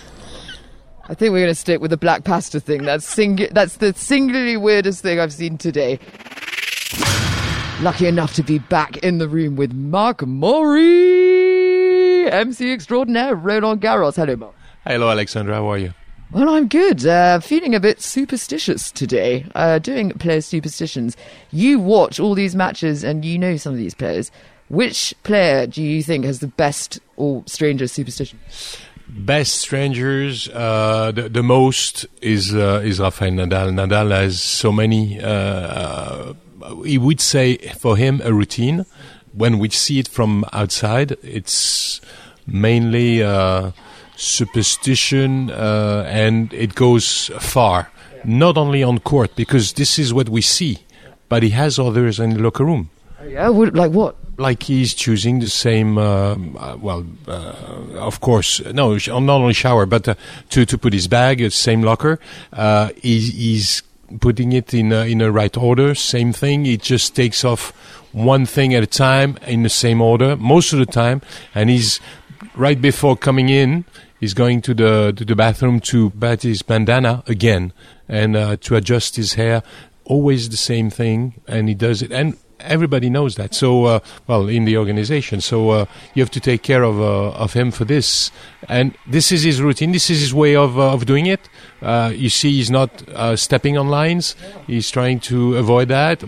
I 1.08 1.14
think 1.14 1.32
we're 1.32 1.40
going 1.40 1.48
to 1.48 1.54
stick 1.56 1.80
with 1.80 1.90
the 1.90 1.96
black 1.96 2.24
pasta 2.24 2.60
thing. 2.60 2.84
That's 2.84 3.04
sing- 3.04 3.48
That's 3.50 3.76
the 3.78 3.92
singularly 3.94 4.56
weirdest 4.56 5.02
thing 5.02 5.18
I've 5.18 5.32
seen 5.32 5.58
today. 5.58 5.98
Lucky 7.82 8.06
enough 8.06 8.34
to 8.34 8.42
be 8.42 8.58
back 8.58 8.98
in 8.98 9.16
the 9.16 9.26
room 9.26 9.56
with 9.56 9.72
Marc 9.72 10.26
Maury, 10.26 10.80
MC 12.30 12.70
extraordinaire, 12.74 13.34
Roland 13.34 13.80
Garros. 13.80 14.16
Hello, 14.16 14.36
Marc. 14.36 14.54
Hello, 14.86 15.08
Alexandra. 15.08 15.54
How 15.54 15.66
are 15.70 15.78
you? 15.78 15.94
Well, 16.30 16.50
I'm 16.50 16.68
good. 16.68 17.06
Uh, 17.06 17.40
feeling 17.40 17.74
a 17.74 17.80
bit 17.80 18.02
superstitious 18.02 18.92
today. 18.92 19.46
Uh, 19.54 19.78
doing 19.78 20.10
player 20.10 20.42
superstitions. 20.42 21.16
You 21.52 21.78
watch 21.78 22.20
all 22.20 22.34
these 22.34 22.54
matches 22.54 23.02
and 23.02 23.24
you 23.24 23.38
know 23.38 23.56
some 23.56 23.72
of 23.72 23.78
these 23.78 23.94
players. 23.94 24.30
Which 24.68 25.14
player 25.22 25.66
do 25.66 25.82
you 25.82 26.02
think 26.02 26.26
has 26.26 26.40
the 26.40 26.48
best 26.48 27.00
or 27.16 27.42
strangest 27.46 27.94
superstition? 27.94 28.38
Best 29.08 29.54
strangers, 29.54 30.48
uh, 30.50 31.12
the, 31.12 31.30
the 31.30 31.42
most 31.42 32.06
is 32.22 32.54
uh, 32.54 32.80
is 32.84 33.00
Rafael 33.00 33.32
Nadal. 33.32 33.72
Nadal 33.72 34.10
has 34.12 34.40
so 34.40 34.70
many. 34.70 35.18
Uh, 35.18 35.24
he 36.82 36.98
would 36.98 37.20
say 37.20 37.56
for 37.78 37.96
him 37.96 38.20
a 38.24 38.32
routine. 38.32 38.86
When 39.32 39.58
we 39.58 39.68
see 39.70 40.00
it 40.00 40.08
from 40.08 40.44
outside, 40.52 41.12
it's 41.22 42.00
mainly 42.46 43.22
uh, 43.22 43.70
superstition, 44.16 45.50
uh, 45.50 46.04
and 46.08 46.52
it 46.52 46.74
goes 46.74 47.30
far. 47.38 47.90
Not 48.24 48.58
only 48.58 48.82
on 48.82 48.98
court, 48.98 49.36
because 49.36 49.74
this 49.74 49.98
is 49.98 50.12
what 50.12 50.28
we 50.28 50.42
see, 50.42 50.80
but 51.28 51.42
he 51.42 51.50
has 51.50 51.78
others 51.78 52.18
in 52.18 52.34
the 52.34 52.40
locker 52.40 52.64
room. 52.64 52.90
Yeah, 53.24 53.48
like 53.48 53.92
what? 53.92 54.16
like 54.40 54.62
he's 54.64 54.94
choosing 54.94 55.38
the 55.38 55.48
same. 55.48 55.98
Um, 55.98 56.56
uh, 56.58 56.76
well, 56.76 57.06
uh, 57.28 57.54
of 57.96 58.20
course, 58.20 58.60
no, 58.64 58.94
not 58.94 59.40
only 59.40 59.52
shower, 59.52 59.86
but 59.86 60.08
uh, 60.08 60.14
to 60.50 60.64
to 60.64 60.78
put 60.78 60.92
his 60.92 61.06
bag, 61.06 61.42
uh, 61.42 61.50
same 61.50 61.82
locker. 61.82 62.18
Uh, 62.52 62.88
he, 63.00 63.20
he's 63.20 63.82
putting 64.20 64.52
it 64.52 64.74
in 64.74 64.92
a, 64.92 65.04
in 65.04 65.20
a 65.20 65.30
right 65.30 65.56
order. 65.56 65.94
Same 65.94 66.32
thing. 66.32 66.66
It 66.66 66.82
just 66.82 67.14
takes 67.14 67.44
off 67.44 67.70
one 68.12 68.46
thing 68.46 68.74
at 68.74 68.82
a 68.82 68.86
time 68.86 69.38
in 69.46 69.62
the 69.62 69.68
same 69.68 70.00
order 70.00 70.36
most 70.36 70.72
of 70.72 70.78
the 70.78 70.86
time, 70.86 71.22
and 71.54 71.70
he's 71.70 72.00
right 72.54 72.80
before 72.80 73.16
coming 73.16 73.48
in. 73.48 73.84
He's 74.18 74.34
going 74.34 74.60
to 74.62 74.74
the 74.74 75.12
to 75.16 75.24
the 75.24 75.36
bathroom 75.36 75.80
to 75.80 76.10
bat 76.10 76.42
his 76.42 76.62
bandana 76.62 77.22
again 77.26 77.72
and 78.08 78.36
uh, 78.36 78.56
to 78.62 78.76
adjust 78.76 79.16
his 79.16 79.34
hair. 79.34 79.62
Always 80.04 80.48
the 80.48 80.56
same 80.56 80.90
thing, 80.90 81.40
and 81.46 81.68
he 81.68 81.74
does 81.74 82.02
it. 82.02 82.10
And 82.10 82.36
everybody 82.62 83.10
knows 83.10 83.34
that. 83.36 83.54
So, 83.54 83.84
uh, 83.84 84.00
well, 84.26 84.48
in 84.48 84.64
the 84.64 84.76
organization, 84.76 85.40
so 85.40 85.70
uh, 85.70 85.86
you 86.14 86.22
have 86.22 86.30
to 86.32 86.40
take 86.40 86.62
care 86.62 86.82
of 86.82 87.00
uh, 87.00 87.30
of 87.32 87.52
him 87.52 87.70
for 87.70 87.84
this, 87.84 88.30
and 88.68 88.94
this 89.06 89.32
is 89.32 89.42
his 89.42 89.60
routine. 89.60 89.92
This 89.92 90.10
is 90.10 90.20
his 90.20 90.34
way 90.34 90.56
of 90.56 90.78
uh, 90.78 90.92
of 90.92 91.06
doing 91.06 91.26
it. 91.26 91.48
Uh, 91.82 92.12
you 92.14 92.28
see, 92.28 92.52
he's 92.52 92.70
not 92.70 92.90
uh, 93.10 93.36
stepping 93.36 93.78
on 93.78 93.88
lines. 93.88 94.36
He's 94.66 94.90
trying 94.90 95.20
to 95.20 95.56
avoid 95.56 95.88
that. 95.88 96.22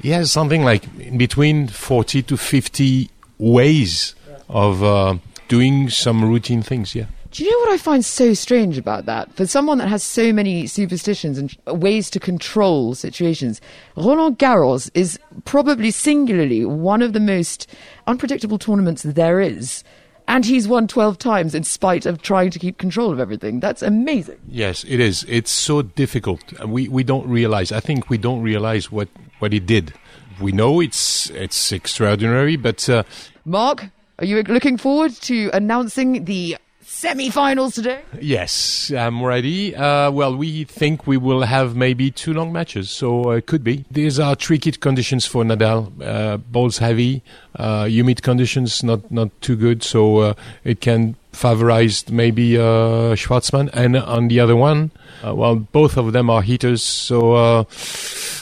He 0.00 0.10
has 0.10 0.30
something 0.30 0.64
like 0.64 1.16
between 1.16 1.68
forty 1.68 2.22
to 2.22 2.36
fifty 2.36 3.10
ways 3.38 4.14
of 4.48 5.20
doing 5.48 5.90
some 5.90 6.24
routine 6.24 6.62
things. 6.62 6.94
Yeah. 6.94 7.06
Do 7.32 7.44
you 7.44 7.50
know 7.50 7.58
what 7.60 7.70
I 7.70 7.78
find 7.78 8.04
so 8.04 8.34
strange 8.34 8.76
about 8.76 9.06
that? 9.06 9.32
For 9.32 9.46
someone 9.46 9.78
that 9.78 9.88
has 9.88 10.02
so 10.02 10.34
many 10.34 10.66
superstitions 10.66 11.38
and 11.38 11.56
ways 11.66 12.10
to 12.10 12.20
control 12.20 12.94
situations, 12.94 13.58
Roland 13.96 14.38
Garros 14.38 14.90
is 14.92 15.18
probably 15.46 15.90
singularly 15.90 16.66
one 16.66 17.00
of 17.00 17.14
the 17.14 17.20
most 17.20 17.70
unpredictable 18.06 18.58
tournaments 18.58 19.02
there 19.02 19.40
is. 19.40 19.82
And 20.28 20.44
he's 20.44 20.68
won 20.68 20.86
12 20.86 21.16
times 21.16 21.54
in 21.54 21.64
spite 21.64 22.04
of 22.04 22.20
trying 22.20 22.50
to 22.50 22.58
keep 22.58 22.76
control 22.76 23.10
of 23.10 23.18
everything. 23.18 23.60
That's 23.60 23.80
amazing. 23.80 24.38
Yes, 24.46 24.84
it 24.86 25.00
is. 25.00 25.24
It's 25.26 25.50
so 25.50 25.80
difficult. 25.80 26.42
We 26.66 26.88
we 26.88 27.02
don't 27.02 27.26
realize. 27.26 27.72
I 27.72 27.80
think 27.80 28.10
we 28.10 28.18
don't 28.18 28.42
realize 28.42 28.92
what 28.92 29.08
what 29.38 29.54
he 29.54 29.58
did. 29.58 29.94
We 30.38 30.52
know 30.52 30.80
it's 30.80 31.30
it's 31.30 31.72
extraordinary, 31.72 32.56
but 32.56 32.88
uh, 32.88 33.04
Marc, 33.46 33.86
are 34.18 34.24
you 34.24 34.42
looking 34.42 34.76
forward 34.76 35.12
to 35.22 35.50
announcing 35.52 36.26
the 36.26 36.56
semi-finals 37.02 37.74
today? 37.74 38.00
yes, 38.20 38.92
I'm 38.96 39.24
ready. 39.24 39.74
Uh, 39.74 40.08
well, 40.12 40.36
we 40.36 40.62
think 40.62 41.04
we 41.04 41.16
will 41.16 41.42
have 41.42 41.74
maybe 41.74 42.12
two 42.12 42.32
long 42.32 42.52
matches, 42.52 42.90
so 42.90 43.32
uh, 43.32 43.38
it 43.38 43.46
could 43.46 43.64
be. 43.64 43.84
These 43.90 44.20
are 44.20 44.36
tricky 44.36 44.70
conditions 44.70 45.26
for 45.26 45.42
Nadal. 45.42 45.90
Uh, 46.00 46.36
balls 46.36 46.78
heavy, 46.78 47.24
uh, 47.56 47.86
humid 47.86 48.22
conditions 48.22 48.84
not 48.84 49.10
not 49.10 49.30
too 49.40 49.56
good, 49.56 49.82
so 49.82 50.18
uh, 50.18 50.34
it 50.62 50.80
can 50.80 51.16
favorize 51.32 52.08
maybe 52.08 52.56
uh, 52.56 53.16
Schwartzman. 53.16 53.68
And 53.72 53.96
on 53.96 54.28
the 54.28 54.38
other 54.38 54.54
one, 54.54 54.92
uh, 55.26 55.34
well, 55.34 55.56
both 55.56 55.96
of 55.96 56.12
them 56.12 56.30
are 56.30 56.42
heaters, 56.42 56.84
so 56.84 57.32
uh, 57.34 57.64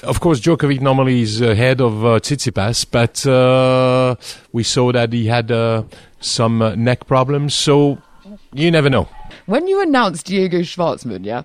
of 0.02 0.20
course 0.20 0.38
Djokovic 0.38 0.82
normally 0.82 1.22
is 1.22 1.40
ahead 1.40 1.80
of 1.80 2.04
uh, 2.04 2.20
Tsitsipas, 2.20 2.84
but 2.90 3.26
uh, 3.26 4.16
we 4.52 4.64
saw 4.64 4.92
that 4.92 5.14
he 5.14 5.28
had 5.28 5.50
uh, 5.50 5.84
some 6.20 6.60
uh, 6.60 6.74
neck 6.74 7.06
problems, 7.06 7.54
so 7.54 7.96
you 8.52 8.70
never 8.70 8.90
know. 8.90 9.08
When 9.46 9.66
you 9.68 9.80
announce 9.82 10.22
Diego 10.22 10.60
Schwartzman, 10.60 11.24
yeah, 11.24 11.42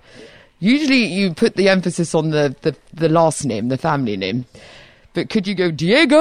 usually 0.60 1.04
you 1.04 1.34
put 1.34 1.56
the 1.56 1.68
emphasis 1.68 2.14
on 2.14 2.30
the, 2.30 2.54
the, 2.62 2.76
the 2.92 3.08
last 3.08 3.44
name, 3.44 3.68
the 3.68 3.78
family 3.78 4.16
name. 4.16 4.46
But 5.14 5.30
could 5.30 5.46
you 5.46 5.54
go 5.54 5.70
Diego 5.70 6.16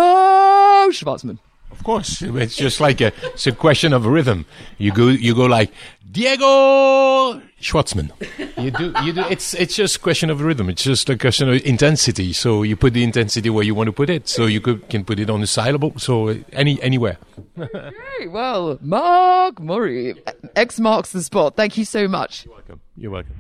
Schwartzman? 0.92 1.40
Of 1.72 1.84
course, 1.84 2.22
it's 2.22 2.56
just 2.56 2.80
like 2.80 3.02
a 3.02 3.12
it's 3.34 3.48
a 3.48 3.52
question 3.52 3.92
of 3.92 4.06
rhythm. 4.06 4.46
You 4.78 4.94
go 4.94 5.08
you 5.08 5.36
go 5.36 5.46
like 5.46 5.72
Diego 6.10 7.42
Schwartzman. 7.62 8.12
You 8.58 8.72
do 8.72 8.94
you 9.04 9.12
do 9.12 9.22
it's 9.30 9.54
it's 9.54 9.76
just 9.76 9.98
a 9.98 10.00
question 10.00 10.30
of 10.30 10.42
rhythm. 10.42 10.70
It's 10.70 10.84
just 10.84 11.10
a 11.10 11.18
question 11.18 11.50
of 11.50 11.66
intensity. 11.66 12.32
So 12.32 12.64
you 12.64 12.76
put 12.78 12.94
the 12.94 13.04
intensity 13.04 13.50
where 13.50 13.64
you 13.64 13.76
want 13.76 13.88
to 13.88 13.92
put 13.92 14.10
it. 14.10 14.30
So 14.30 14.46
you 14.46 14.62
could 14.62 14.88
can 14.90 15.04
put 15.04 15.20
it 15.20 15.30
on 15.30 15.42
the 15.42 15.48
syllable. 15.48 15.94
So 15.98 16.38
any 16.54 16.82
anywhere. 16.82 17.18
Very 17.56 18.28
well. 18.30 18.78
Marc 18.82 19.60
Maury, 19.60 20.16
X 20.56 20.80
marks 20.80 21.12
the 21.12 21.22
spot. 21.22 21.56
Thank 21.56 21.78
you 21.78 21.84
so 21.86 22.08
much. 22.08 22.46
you're 22.46 22.54
Welcome. 22.54 22.82
You're 22.96 23.12
welcome. 23.12 23.36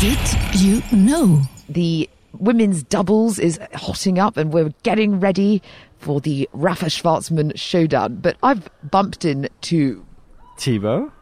Did 0.00 0.18
you 0.54 0.82
know? 0.92 1.42
The 1.68 2.08
women's 2.32 2.82
doubles 2.82 3.38
is 3.38 3.58
hotting 3.74 4.18
up 4.18 4.36
and 4.36 4.52
we're 4.52 4.72
getting 4.82 5.20
ready 5.20 5.62
for 5.98 6.20
the 6.20 6.48
Rafa 6.52 6.86
Schwartzman 6.86 7.52
showdown. 7.56 8.16
But 8.16 8.36
I've 8.42 8.68
bumped 8.90 9.24
into 9.24 10.04
Thibaut? 10.58 11.12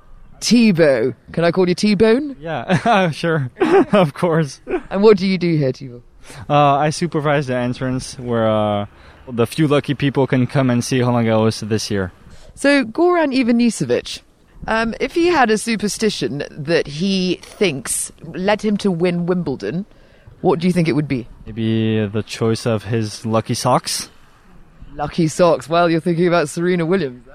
Thibaut. 0.40 1.14
Can 1.32 1.44
I 1.44 1.50
call 1.50 1.68
you 1.68 1.74
T-Bone? 1.74 2.36
Yeah, 2.38 3.10
sure. 3.10 3.50
of 3.92 4.14
course. 4.14 4.60
And 4.90 5.02
what 5.02 5.16
do 5.18 5.26
you 5.26 5.38
do 5.38 5.56
here, 5.56 5.72
Thibaut? 5.72 6.02
Uh, 6.48 6.74
I 6.74 6.90
supervise 6.90 7.46
the 7.46 7.56
entrance 7.56 8.18
where 8.18 8.48
uh, 8.48 8.86
the 9.28 9.46
few 9.46 9.68
lucky 9.68 9.94
people 9.94 10.26
can 10.26 10.46
come 10.46 10.70
and 10.70 10.84
see 10.84 11.00
Roland 11.00 11.26
Garros 11.26 11.66
this 11.68 11.90
year. 11.90 12.12
So 12.54 12.84
Goran 12.84 13.34
Ivanisevic, 13.34 14.22
um, 14.66 14.94
if 15.00 15.14
he 15.14 15.26
had 15.28 15.50
a 15.50 15.58
superstition 15.58 16.42
that 16.50 16.86
he 16.86 17.36
thinks 17.42 18.10
led 18.22 18.62
him 18.62 18.76
to 18.78 18.90
win 18.90 19.26
Wimbledon, 19.26 19.86
what 20.40 20.58
do 20.58 20.66
you 20.66 20.72
think 20.72 20.88
it 20.88 20.92
would 20.92 21.08
be? 21.08 21.28
Maybe 21.44 22.06
the 22.06 22.22
choice 22.22 22.66
of 22.66 22.84
his 22.84 23.24
lucky 23.24 23.54
socks? 23.54 24.10
Lucky 24.94 25.28
socks. 25.28 25.68
Well, 25.68 25.90
you're 25.90 26.00
thinking 26.00 26.26
about 26.26 26.48
Serena 26.48 26.86
Williams. 26.86 27.28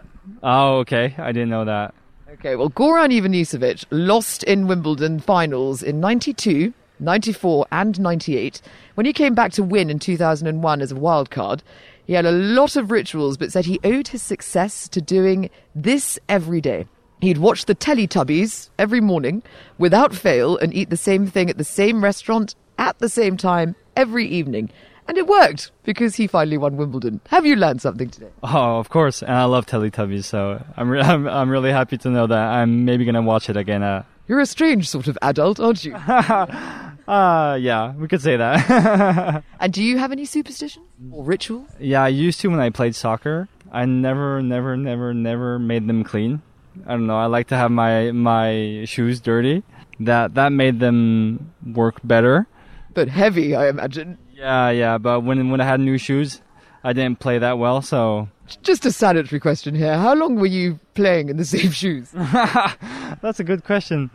Oh, 0.43 0.77
okay. 0.79 1.15
I 1.17 1.31
didn't 1.31 1.49
know 1.49 1.65
that. 1.65 1.93
Okay, 2.35 2.55
well, 2.55 2.69
Goran 2.69 3.11
Ivanisevic 3.11 3.83
lost 3.91 4.43
in 4.43 4.65
Wimbledon 4.65 5.19
finals 5.19 5.83
in 5.83 5.99
92, 5.99 6.73
94, 7.01 7.65
and 7.73 7.99
98. 7.99 8.61
When 8.95 9.05
he 9.05 9.11
came 9.11 9.35
back 9.35 9.51
to 9.53 9.63
win 9.63 9.89
in 9.89 9.99
2001 9.99 10.81
as 10.81 10.93
a 10.93 10.95
wild 10.95 11.29
card, 11.29 11.61
he 12.05 12.13
had 12.13 12.25
a 12.25 12.31
lot 12.31 12.77
of 12.77 12.89
rituals, 12.89 13.35
but 13.35 13.51
said 13.51 13.65
he 13.65 13.81
owed 13.83 14.07
his 14.07 14.21
success 14.21 14.87
to 14.89 15.01
doing 15.01 15.49
this 15.75 16.17
every 16.29 16.61
day. 16.61 16.87
He'd 17.19 17.37
watch 17.37 17.65
the 17.65 17.75
Teletubbies 17.75 18.69
every 18.79 19.01
morning 19.01 19.43
without 19.77 20.15
fail 20.15 20.57
and 20.57 20.73
eat 20.73 20.89
the 20.89 20.95
same 20.95 21.27
thing 21.27 21.49
at 21.49 21.57
the 21.57 21.65
same 21.65 22.01
restaurant 22.01 22.55
at 22.77 22.97
the 22.99 23.09
same 23.09 23.35
time 23.35 23.75
every 23.97 24.25
evening. 24.25 24.71
And 25.07 25.17
it 25.17 25.27
worked 25.27 25.71
because 25.83 26.15
he 26.15 26.27
finally 26.27 26.57
won 26.57 26.77
Wimbledon. 26.77 27.19
Have 27.29 27.45
you 27.45 27.55
learned 27.55 27.81
something 27.81 28.09
today? 28.09 28.29
Oh, 28.43 28.77
of 28.79 28.89
course. 28.89 29.21
And 29.21 29.33
I 29.33 29.43
love 29.45 29.65
Teletubbies, 29.65 30.23
so 30.25 30.63
I'm, 30.77 30.89
re- 30.89 31.01
I'm, 31.11 31.27
I'm 31.27 31.49
really 31.49 31.71
happy 31.71 31.97
to 31.97 32.09
know 32.09 32.27
that 32.27 32.37
I'm 32.37 32.85
maybe 32.85 33.03
going 33.03 33.15
to 33.15 33.21
watch 33.21 33.49
it 33.49 33.57
again. 33.57 33.83
Uh, 33.83 34.03
You're 34.27 34.39
a 34.39 34.45
strange 34.45 34.87
sort 34.87 35.07
of 35.07 35.17
adult, 35.21 35.59
aren't 35.59 35.83
you? 35.83 35.95
uh, 37.07 37.57
yeah, 37.59 37.93
we 37.95 38.07
could 38.07 38.21
say 38.21 38.37
that. 38.37 39.43
and 39.59 39.73
do 39.73 39.83
you 39.83 39.97
have 39.97 40.11
any 40.11 40.25
superstition 40.25 40.83
or 41.11 41.23
rituals? 41.23 41.69
yeah, 41.79 42.03
I 42.03 42.07
used 42.09 42.39
to 42.41 42.49
when 42.49 42.59
I 42.59 42.69
played 42.69 42.95
soccer. 42.95 43.47
I 43.71 43.85
never, 43.85 44.41
never, 44.41 44.77
never, 44.77 45.13
never 45.13 45.57
made 45.59 45.87
them 45.87 46.03
clean. 46.03 46.41
I 46.85 46.91
don't 46.91 47.07
know. 47.07 47.17
I 47.17 47.25
like 47.25 47.47
to 47.47 47.57
have 47.57 47.69
my 47.71 48.11
my 48.11 48.83
shoes 48.85 49.19
dirty. 49.19 49.63
That 49.99 50.35
that 50.35 50.51
made 50.53 50.79
them 50.79 51.51
work 51.65 51.95
better. 52.03 52.47
But 52.93 53.07
heavy, 53.09 53.55
I 53.55 53.67
imagine. 53.69 54.17
Yeah, 54.41 54.69
yeah. 54.71 54.97
But 54.97 55.21
when 55.21 55.49
when 55.51 55.61
I 55.61 55.65
had 55.65 55.79
new 55.79 55.97
shoes, 55.97 56.41
I 56.83 56.93
didn't 56.93 57.19
play 57.19 57.37
that 57.39 57.57
well. 57.59 57.81
So 57.81 58.27
Just 58.63 58.85
a 58.85 58.91
sanitary 58.91 59.39
question 59.39 59.75
here. 59.75 59.95
How 59.97 60.13
long 60.15 60.35
were 60.35 60.47
you 60.59 60.79
playing 60.95 61.29
in 61.29 61.37
the 61.37 61.45
same 61.55 61.71
shoes? 61.71 62.09
that's 63.21 63.39
a 63.39 63.43
good 63.43 63.63
question. 63.63 64.09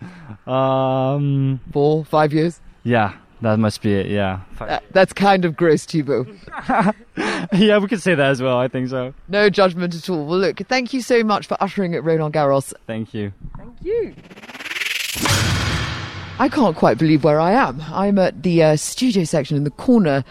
Um, 0.47 1.61
Four, 1.73 2.04
five 2.04 2.33
years? 2.33 2.61
yeah, 2.83 3.14
that 3.42 3.59
must 3.59 3.83
be 3.83 3.95
it. 3.95 4.06
Yeah, 4.06 4.40
That- 4.59 4.83
that's 4.92 5.12
kind 5.12 5.45
of 5.45 5.56
gross, 5.56 5.85
Thibaut. 5.87 6.26
yeah. 7.52 7.78
We 7.78 7.87
could 7.88 8.02
say 8.02 8.14
that 8.14 8.30
as 8.30 8.42
well. 8.42 8.59
I 8.59 8.68
think 8.68 8.88
so. 8.88 9.14
No 9.28 9.49
judgment 9.50 9.95
at 9.95 10.09
all. 10.11 10.26
Well, 10.26 10.38
look, 10.38 10.59
thank 10.68 10.92
you 10.92 11.00
so 11.02 11.23
much 11.23 11.47
for 11.47 11.56
ushering 11.62 11.95
at 11.95 12.02
Roland 12.04 12.35
Garros. 12.35 12.73
Thank 12.87 13.14
you. 13.14 13.33
Thank 13.56 13.76
you. 13.83 14.14
I 16.38 16.50
can't 16.50 16.76
quite 16.76 16.99
believe 16.99 17.25
where 17.25 17.40
I 17.40 17.52
am. 17.52 17.83
I'm 17.90 18.19
at 18.19 18.43
the 18.43 18.62
uh, 18.62 18.76
studio 18.76 19.25
section 19.25 19.57
in 19.57 19.64
the 19.64 19.71
corner, 19.71 20.23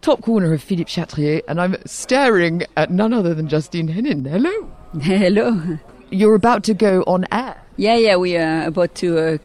top 0.00 0.20
corner 0.20 0.52
of 0.52 0.60
Philippe 0.60 0.90
Chatrier, 0.90 1.40
and 1.46 1.60
I'm 1.60 1.76
staring 1.86 2.64
at 2.76 2.90
none 2.90 3.12
other 3.12 3.32
than 3.32 3.48
Justine 3.48 3.86
Henin. 3.86 4.26
Hello. 4.26 4.68
Hello. 5.00 5.78
You're 6.10 6.34
about 6.34 6.64
to 6.64 6.74
go 6.74 7.04
on 7.06 7.26
air. 7.30 7.56
Yeah, 7.76 7.94
yeah, 7.94 8.16
we 8.16 8.36
are 8.36 8.66
about 8.66 8.96
to 8.96 9.18
uh, 9.18 9.38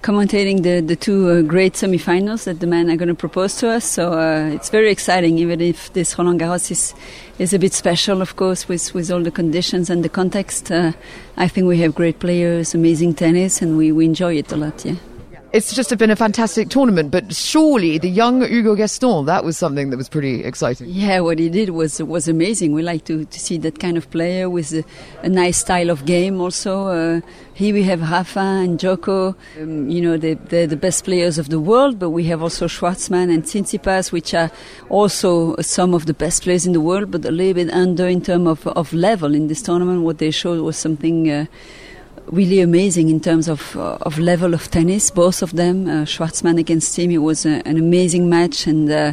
commentating 0.00 0.62
the 0.62 0.80
the 0.80 0.96
two 0.96 1.28
uh, 1.28 1.42
great 1.42 1.74
semifinals 1.74 2.44
that 2.44 2.60
the 2.60 2.66
men 2.66 2.90
are 2.90 2.96
going 2.96 3.08
to 3.08 3.14
propose 3.14 3.56
to 3.58 3.68
us. 3.68 3.84
So 3.84 4.14
uh, 4.14 4.48
it's 4.54 4.70
very 4.70 4.90
exciting, 4.90 5.38
even 5.38 5.60
if 5.60 5.92
this 5.92 6.18
Roland 6.18 6.40
Garros 6.40 6.70
is 6.70 6.94
is 7.38 7.52
a 7.52 7.58
bit 7.58 7.74
special, 7.74 8.22
of 8.22 8.36
course, 8.36 8.68
with 8.68 8.94
with 8.94 9.10
all 9.10 9.22
the 9.22 9.30
conditions 9.30 9.90
and 9.90 10.02
the 10.02 10.08
context. 10.08 10.72
Uh, 10.72 10.92
I 11.36 11.46
think 11.46 11.66
we 11.66 11.78
have 11.80 11.94
great 11.94 12.20
players, 12.20 12.74
amazing 12.74 13.14
tennis, 13.14 13.60
and 13.60 13.76
we, 13.76 13.92
we 13.92 14.06
enjoy 14.06 14.38
it 14.38 14.50
a 14.50 14.56
lot. 14.56 14.84
Yeah. 14.84 14.94
It's 15.50 15.74
just 15.74 15.96
been 15.96 16.10
a 16.10 16.16
fantastic 16.16 16.68
tournament, 16.68 17.10
but 17.10 17.34
surely 17.34 17.96
the 17.96 18.10
young 18.10 18.42
Hugo 18.42 18.74
Gaston, 18.74 19.24
that 19.24 19.44
was 19.44 19.56
something 19.56 19.88
that 19.88 19.96
was 19.96 20.06
pretty 20.06 20.44
exciting. 20.44 20.88
Yeah, 20.90 21.20
what 21.20 21.38
he 21.38 21.48
did 21.48 21.70
was 21.70 22.02
was 22.02 22.28
amazing. 22.28 22.74
We 22.74 22.82
like 22.82 23.06
to, 23.06 23.24
to 23.24 23.40
see 23.40 23.56
that 23.58 23.78
kind 23.78 23.96
of 23.96 24.10
player 24.10 24.50
with 24.50 24.74
a, 24.74 24.84
a 25.22 25.28
nice 25.30 25.56
style 25.56 25.88
of 25.88 26.04
game. 26.04 26.38
Also, 26.38 26.88
uh, 26.88 27.20
here 27.54 27.72
we 27.72 27.82
have 27.84 28.02
Rafa 28.02 28.40
and 28.40 28.78
Djoko. 28.78 29.34
Um, 29.58 29.88
you 29.88 30.02
know, 30.02 30.18
they, 30.18 30.34
they're 30.34 30.66
the 30.66 30.76
best 30.76 31.04
players 31.04 31.38
of 31.38 31.48
the 31.48 31.58
world, 31.58 31.98
but 31.98 32.10
we 32.10 32.24
have 32.24 32.42
also 32.42 32.66
Schwartzman 32.68 33.32
and 33.32 33.42
Tsitsipas, 33.42 34.12
which 34.12 34.34
are 34.34 34.50
also 34.90 35.56
some 35.62 35.94
of 35.94 36.04
the 36.04 36.14
best 36.14 36.42
players 36.42 36.66
in 36.66 36.74
the 36.74 36.80
world, 36.82 37.10
but 37.10 37.24
a 37.24 37.30
little 37.30 37.54
bit 37.54 37.72
under 37.72 38.06
in 38.06 38.20
terms 38.20 38.48
of, 38.48 38.66
of 38.66 38.92
level 38.92 39.34
in 39.34 39.46
this 39.46 39.62
tournament. 39.62 40.02
What 40.02 40.18
they 40.18 40.30
showed 40.30 40.60
was 40.60 40.76
something. 40.76 41.30
Uh, 41.30 41.46
really 42.30 42.60
amazing 42.60 43.08
in 43.08 43.20
terms 43.20 43.48
of 43.48 43.76
uh, 43.76 43.98
of 44.02 44.18
level 44.18 44.54
of 44.54 44.70
tennis. 44.70 45.10
Both 45.10 45.42
of 45.42 45.52
them, 45.52 45.86
uh, 45.88 46.04
Schwartzman 46.04 46.58
against 46.58 46.98
it 46.98 47.18
was 47.18 47.46
a, 47.46 47.66
an 47.66 47.76
amazing 47.78 48.28
match, 48.28 48.66
and 48.66 48.90
uh, 48.90 49.12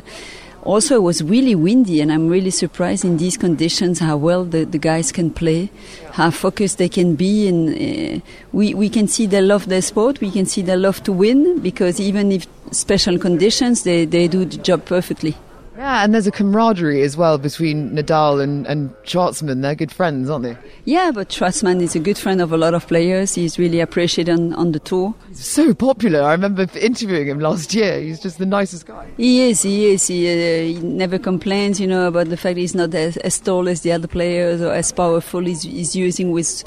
also 0.64 0.96
it 0.96 1.04
was 1.04 1.24
really 1.24 1.56
windy. 1.56 2.02
And 2.02 2.12
I'm 2.12 2.28
really 2.28 2.52
surprised 2.52 3.06
in 3.06 3.18
these 3.18 3.38
conditions 3.38 4.00
how 4.00 4.18
well 4.18 4.44
the, 4.44 4.66
the 4.66 4.78
guys 4.78 5.12
can 5.12 5.30
play, 5.30 5.70
how 6.14 6.32
focused 6.32 6.78
they 6.78 6.90
can 6.90 7.16
be, 7.16 7.48
and 7.48 7.70
uh, 7.70 8.26
we 8.52 8.74
we 8.74 8.90
can 8.90 9.08
see 9.08 9.26
they 9.26 9.42
love 9.42 9.68
their 9.68 9.82
sport. 9.82 10.22
We 10.22 10.32
can 10.32 10.46
see 10.46 10.62
they 10.62 10.78
love 10.78 11.04
to 11.04 11.12
win 11.14 11.60
because 11.60 12.00
even 12.00 12.32
if 12.32 12.48
special 12.72 13.18
conditions, 13.18 13.84
they 13.84 14.06
they 14.06 14.28
do 14.28 14.46
the 14.46 14.58
job 14.58 14.86
perfectly. 14.86 15.36
Yeah, 15.78 16.04
and 16.04 16.14
there's 16.14 16.28
a 16.28 16.32
camaraderie 16.32 17.02
as 17.02 17.18
well 17.18 17.38
between 17.38 17.92
Nadal 17.92 18.42
and, 18.42 18.66
and 18.66 18.92
Schwartzman. 19.04 19.62
They're 19.62 19.76
good 19.76 19.92
friends, 19.92 20.30
aren't 20.30 20.44
they? 20.44 20.58
Yeah, 20.86 21.12
but 21.12 21.30
Schwartzman 21.30 21.82
is 21.82 21.96
a 21.96 22.00
good 22.00 22.18
friend 22.18 22.40
of 22.40 22.54
a 22.54 22.58
lot 22.58 22.74
of 22.74 22.88
players. 22.88 23.36
He's 23.36 23.60
really 23.60 23.82
appreciated 23.82 24.32
on, 24.32 24.54
on 24.54 24.72
the 24.72 24.80
tour. 24.80 25.14
He's 25.28 25.46
so 25.46 25.74
popular. 25.74 26.22
I 26.22 26.32
remember 26.32 26.66
interviewing 26.80 27.28
him 27.28 27.40
last 27.40 27.74
year. 27.74 28.00
He's 28.00 28.22
just 28.22 28.38
the 28.38 28.46
nicest 28.46 28.86
guy. 28.86 29.08
He 29.18 29.50
is, 29.50 29.64
he 29.64 29.88
is. 29.88 30.08
He, 30.08 30.30
uh, 30.30 30.78
he 30.78 30.80
never 30.82 31.20
complains, 31.20 31.80
you 31.80 31.88
know, 31.88 32.08
about 32.08 32.30
the 32.30 32.38
fact 32.38 32.58
he's 32.58 32.76
not 32.76 32.94
as, 32.94 33.18
as 33.18 33.38
tall 33.40 33.68
as 33.68 33.82
the 33.82 33.92
other 33.92 34.08
players 34.08 34.62
or 34.62 34.72
as 34.72 34.92
powerful. 34.94 35.42
He's, 35.42 35.64
he's 35.64 35.96
using 35.96 36.32
with, 36.32 36.64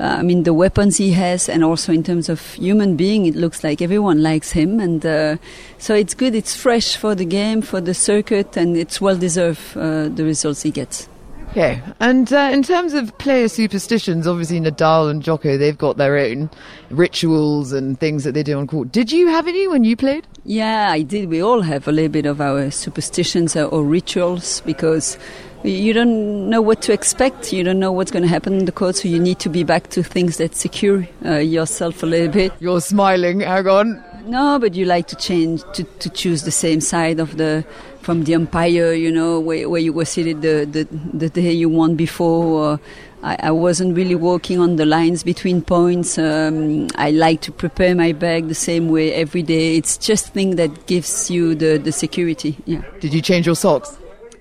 I 0.00 0.22
mean, 0.22 0.44
the 0.44 0.54
weapons 0.54 0.96
he 0.96 1.10
has, 1.12 1.48
and 1.48 1.64
also 1.64 1.92
in 1.92 2.02
terms 2.02 2.28
of 2.28 2.54
human 2.54 2.96
being, 2.96 3.26
it 3.26 3.34
looks 3.34 3.64
like 3.64 3.82
everyone 3.82 4.22
likes 4.22 4.52
him, 4.52 4.80
and 4.80 5.04
uh, 5.04 5.36
so 5.78 5.94
it's 5.94 6.14
good. 6.14 6.34
It's 6.34 6.54
fresh 6.56 6.96
for 6.96 7.14
the 7.14 7.24
game, 7.24 7.62
for 7.62 7.80
the 7.80 7.94
circuit, 7.94 8.56
and 8.56 8.76
it's 8.76 9.00
well 9.00 9.16
deserved 9.16 9.76
uh, 9.76 10.08
the 10.08 10.24
results 10.24 10.62
he 10.62 10.70
gets. 10.70 11.08
Okay, 11.50 11.80
and 11.98 12.30
uh, 12.30 12.50
in 12.52 12.62
terms 12.62 12.92
of 12.92 13.16
player 13.16 13.48
superstitions, 13.48 14.26
obviously 14.26 14.60
Nadal 14.60 15.10
and 15.10 15.22
Djoko, 15.22 15.58
they've 15.58 15.78
got 15.78 15.96
their 15.96 16.18
own 16.18 16.50
rituals 16.90 17.72
and 17.72 17.98
things 17.98 18.24
that 18.24 18.32
they 18.32 18.42
do 18.42 18.58
on 18.58 18.66
court. 18.66 18.92
Did 18.92 19.10
you 19.10 19.28
have 19.28 19.48
any 19.48 19.66
when 19.66 19.82
you 19.82 19.96
played? 19.96 20.26
Yeah, 20.44 20.90
I 20.90 21.02
did. 21.02 21.30
We 21.30 21.42
all 21.42 21.62
have 21.62 21.88
a 21.88 21.92
little 21.92 22.10
bit 22.12 22.26
of 22.26 22.42
our 22.42 22.70
superstitions 22.70 23.56
or, 23.56 23.64
or 23.64 23.82
rituals 23.82 24.60
because 24.60 25.16
you 25.64 25.92
don't 25.92 26.48
know 26.48 26.60
what 26.60 26.82
to 26.82 26.92
expect. 26.92 27.52
You 27.52 27.64
don't 27.64 27.78
know 27.78 27.92
what's 27.92 28.10
going 28.10 28.22
to 28.22 28.28
happen 28.28 28.54
in 28.54 28.64
the 28.64 28.72
court, 28.72 28.96
so 28.96 29.08
you 29.08 29.18
need 29.18 29.38
to 29.40 29.48
be 29.48 29.64
back 29.64 29.88
to 29.90 30.02
things 30.02 30.36
that 30.38 30.54
secure 30.54 31.08
uh, 31.24 31.36
yourself 31.36 32.02
a 32.02 32.06
little 32.06 32.32
bit. 32.32 32.52
You're 32.60 32.80
smiling. 32.80 33.40
Hang 33.40 33.66
on. 33.66 34.04
No, 34.26 34.58
but 34.58 34.74
you 34.74 34.84
like 34.84 35.08
to 35.08 35.16
change 35.16 35.62
to, 35.72 35.84
to 35.84 36.10
choose 36.10 36.42
the 36.42 36.50
same 36.50 36.80
side 36.80 37.18
of 37.18 37.38
the 37.38 37.64
from 38.02 38.24
the 38.24 38.34
umpire. 38.34 38.92
You 38.92 39.10
know 39.10 39.40
where, 39.40 39.68
where 39.68 39.80
you 39.80 39.92
were 39.92 40.04
seated 40.04 40.42
the, 40.42 40.66
the 40.70 40.84
the 41.16 41.30
day 41.30 41.52
you 41.52 41.68
won 41.68 41.96
before. 41.96 42.72
Uh, 42.72 42.76
I, 43.22 43.36
I 43.44 43.50
wasn't 43.50 43.96
really 43.96 44.14
working 44.14 44.60
on 44.60 44.76
the 44.76 44.86
lines 44.86 45.24
between 45.24 45.62
points. 45.62 46.18
Um, 46.18 46.88
I 46.94 47.10
like 47.10 47.40
to 47.42 47.52
prepare 47.52 47.94
my 47.94 48.12
bag 48.12 48.48
the 48.48 48.54
same 48.54 48.88
way 48.88 49.12
every 49.12 49.42
day. 49.42 49.76
It's 49.76 49.98
just 49.98 50.32
thing 50.32 50.56
that 50.56 50.86
gives 50.86 51.30
you 51.30 51.54
the, 51.54 51.78
the 51.78 51.90
security. 51.90 52.56
Yeah. 52.64 52.82
Did 53.00 53.12
you 53.12 53.20
change 53.20 53.46
your 53.46 53.56
socks? 53.56 53.96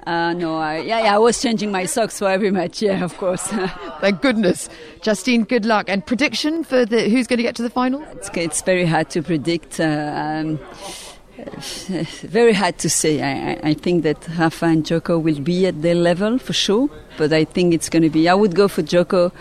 Uh, 0.07 0.31
no, 0.31 0.55
I, 0.55 0.77
yeah, 0.77 1.03
yeah, 1.03 1.15
I 1.15 1.17
was 1.17 1.41
changing 1.41 1.69
my 1.69 1.83
socks 1.83 2.19
for 2.19 2.29
every 2.29 2.49
match. 2.49 2.81
Yeah, 2.81 3.03
of 3.03 3.17
course. 3.17 3.41
Thank 3.99 4.21
goodness. 4.21 4.69
Justine, 5.01 5.43
good 5.43 5.65
luck. 5.65 5.89
And 5.89 6.05
prediction 6.05 6.63
for 6.63 6.85
the 6.85 7.09
who's 7.09 7.27
going 7.27 7.37
to 7.37 7.43
get 7.43 7.57
to 7.57 7.61
the 7.61 7.69
final? 7.69 8.01
It's, 8.13 8.29
it's 8.33 8.61
very 8.61 8.85
hard 8.85 9.09
to 9.09 9.21
predict. 9.21 9.81
Uh, 9.81 10.13
um, 10.15 10.59
very 12.23 12.53
hard 12.53 12.77
to 12.77 12.89
say. 12.89 13.21
I, 13.21 13.59
I 13.71 13.73
think 13.73 14.03
that 14.03 14.25
Rafa 14.39 14.67
and 14.67 14.85
Djoko 14.85 15.21
will 15.21 15.41
be 15.41 15.65
at 15.65 15.81
their 15.81 15.95
level 15.95 16.39
for 16.39 16.53
sure, 16.53 16.89
but 17.17 17.33
I 17.33 17.43
think 17.43 17.73
it's 17.73 17.89
going 17.89 18.03
to 18.03 18.09
be. 18.09 18.29
I 18.29 18.33
would 18.33 18.55
go 18.55 18.69
for 18.69 18.83
Djoko. 18.83 19.33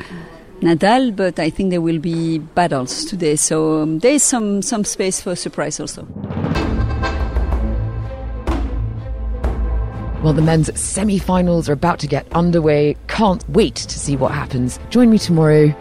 Nadal, 0.63 1.15
but 1.15 1.39
I 1.39 1.51
think 1.51 1.69
there 1.69 1.83
will 1.83 1.99
be 1.99 2.39
battles 2.39 3.05
today, 3.05 3.37
so 3.37 3.83
um, 3.83 3.99
there 3.99 4.15
is 4.15 4.23
some, 4.23 4.63
some 4.63 4.85
space 4.85 5.21
for 5.21 5.37
surprise 5.37 5.79
also. 5.79 6.09
Well, 10.27 10.35
the 10.35 10.43
men's 10.43 10.77
semi 10.77 11.21
finals 11.21 11.69
are 11.69 11.75
about 11.75 12.01
to 12.01 12.09
get 12.09 12.27
underway. 12.33 12.97
Can't 13.07 13.49
wait 13.51 13.77
to 13.77 13.97
see 13.97 14.17
what 14.17 14.33
happens. 14.33 14.81
Join 14.91 15.09
me 15.09 15.21
tomorrow 15.21 15.73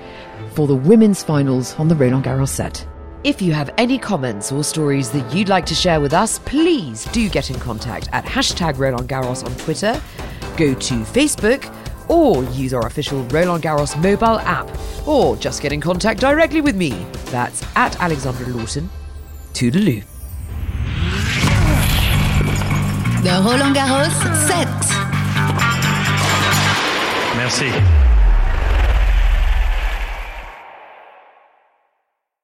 for 0.54 0.68
the 0.68 0.76
women's 0.76 1.24
finals 1.24 1.74
on 1.80 1.88
the 1.88 1.96
Roland 1.96 2.26
Garros 2.26 2.50
set. 2.50 2.88
If 3.24 3.42
you 3.42 3.54
have 3.54 3.74
any 3.80 3.98
comments 3.98 4.52
or 4.52 4.64
stories 4.64 5.10
that 5.14 5.34
you'd 5.34 5.50
like 5.50 5.66
to 5.66 5.74
share 5.74 6.00
with 6.00 6.14
us, 6.14 6.38
please 6.38 7.06
do 7.06 7.28
get 7.28 7.50
in 7.50 7.60
contact 7.60 8.08
at 8.12 8.24
hashtag 8.24 8.78
Roland 8.78 9.10
Garros 9.10 9.44
on 9.44 9.52
Twitter, 9.56 10.00
go 10.58 10.76
to 10.76 10.94
Facebook, 10.94 11.66
or 12.08 12.44
use 12.54 12.72
our 12.72 12.86
official 12.86 13.24
Roland 13.30 13.64
Garros 13.64 14.00
mobile 14.00 14.38
app, 14.42 14.70
or 15.08 15.36
just 15.38 15.60
get 15.64 15.74
in 15.74 15.82
contact 15.82 16.20
directly 16.20 16.62
with 16.62 16.76
me. 16.76 16.92
That's 17.32 17.64
at 17.76 18.00
Alexandra 18.00 18.46
Lawton. 18.50 18.92
Toodaloo. 19.54 20.04
The 23.26 23.42
Roland 23.42 23.76
Garros 23.76 24.14
set. 24.46 24.70
Merci. 27.36 28.05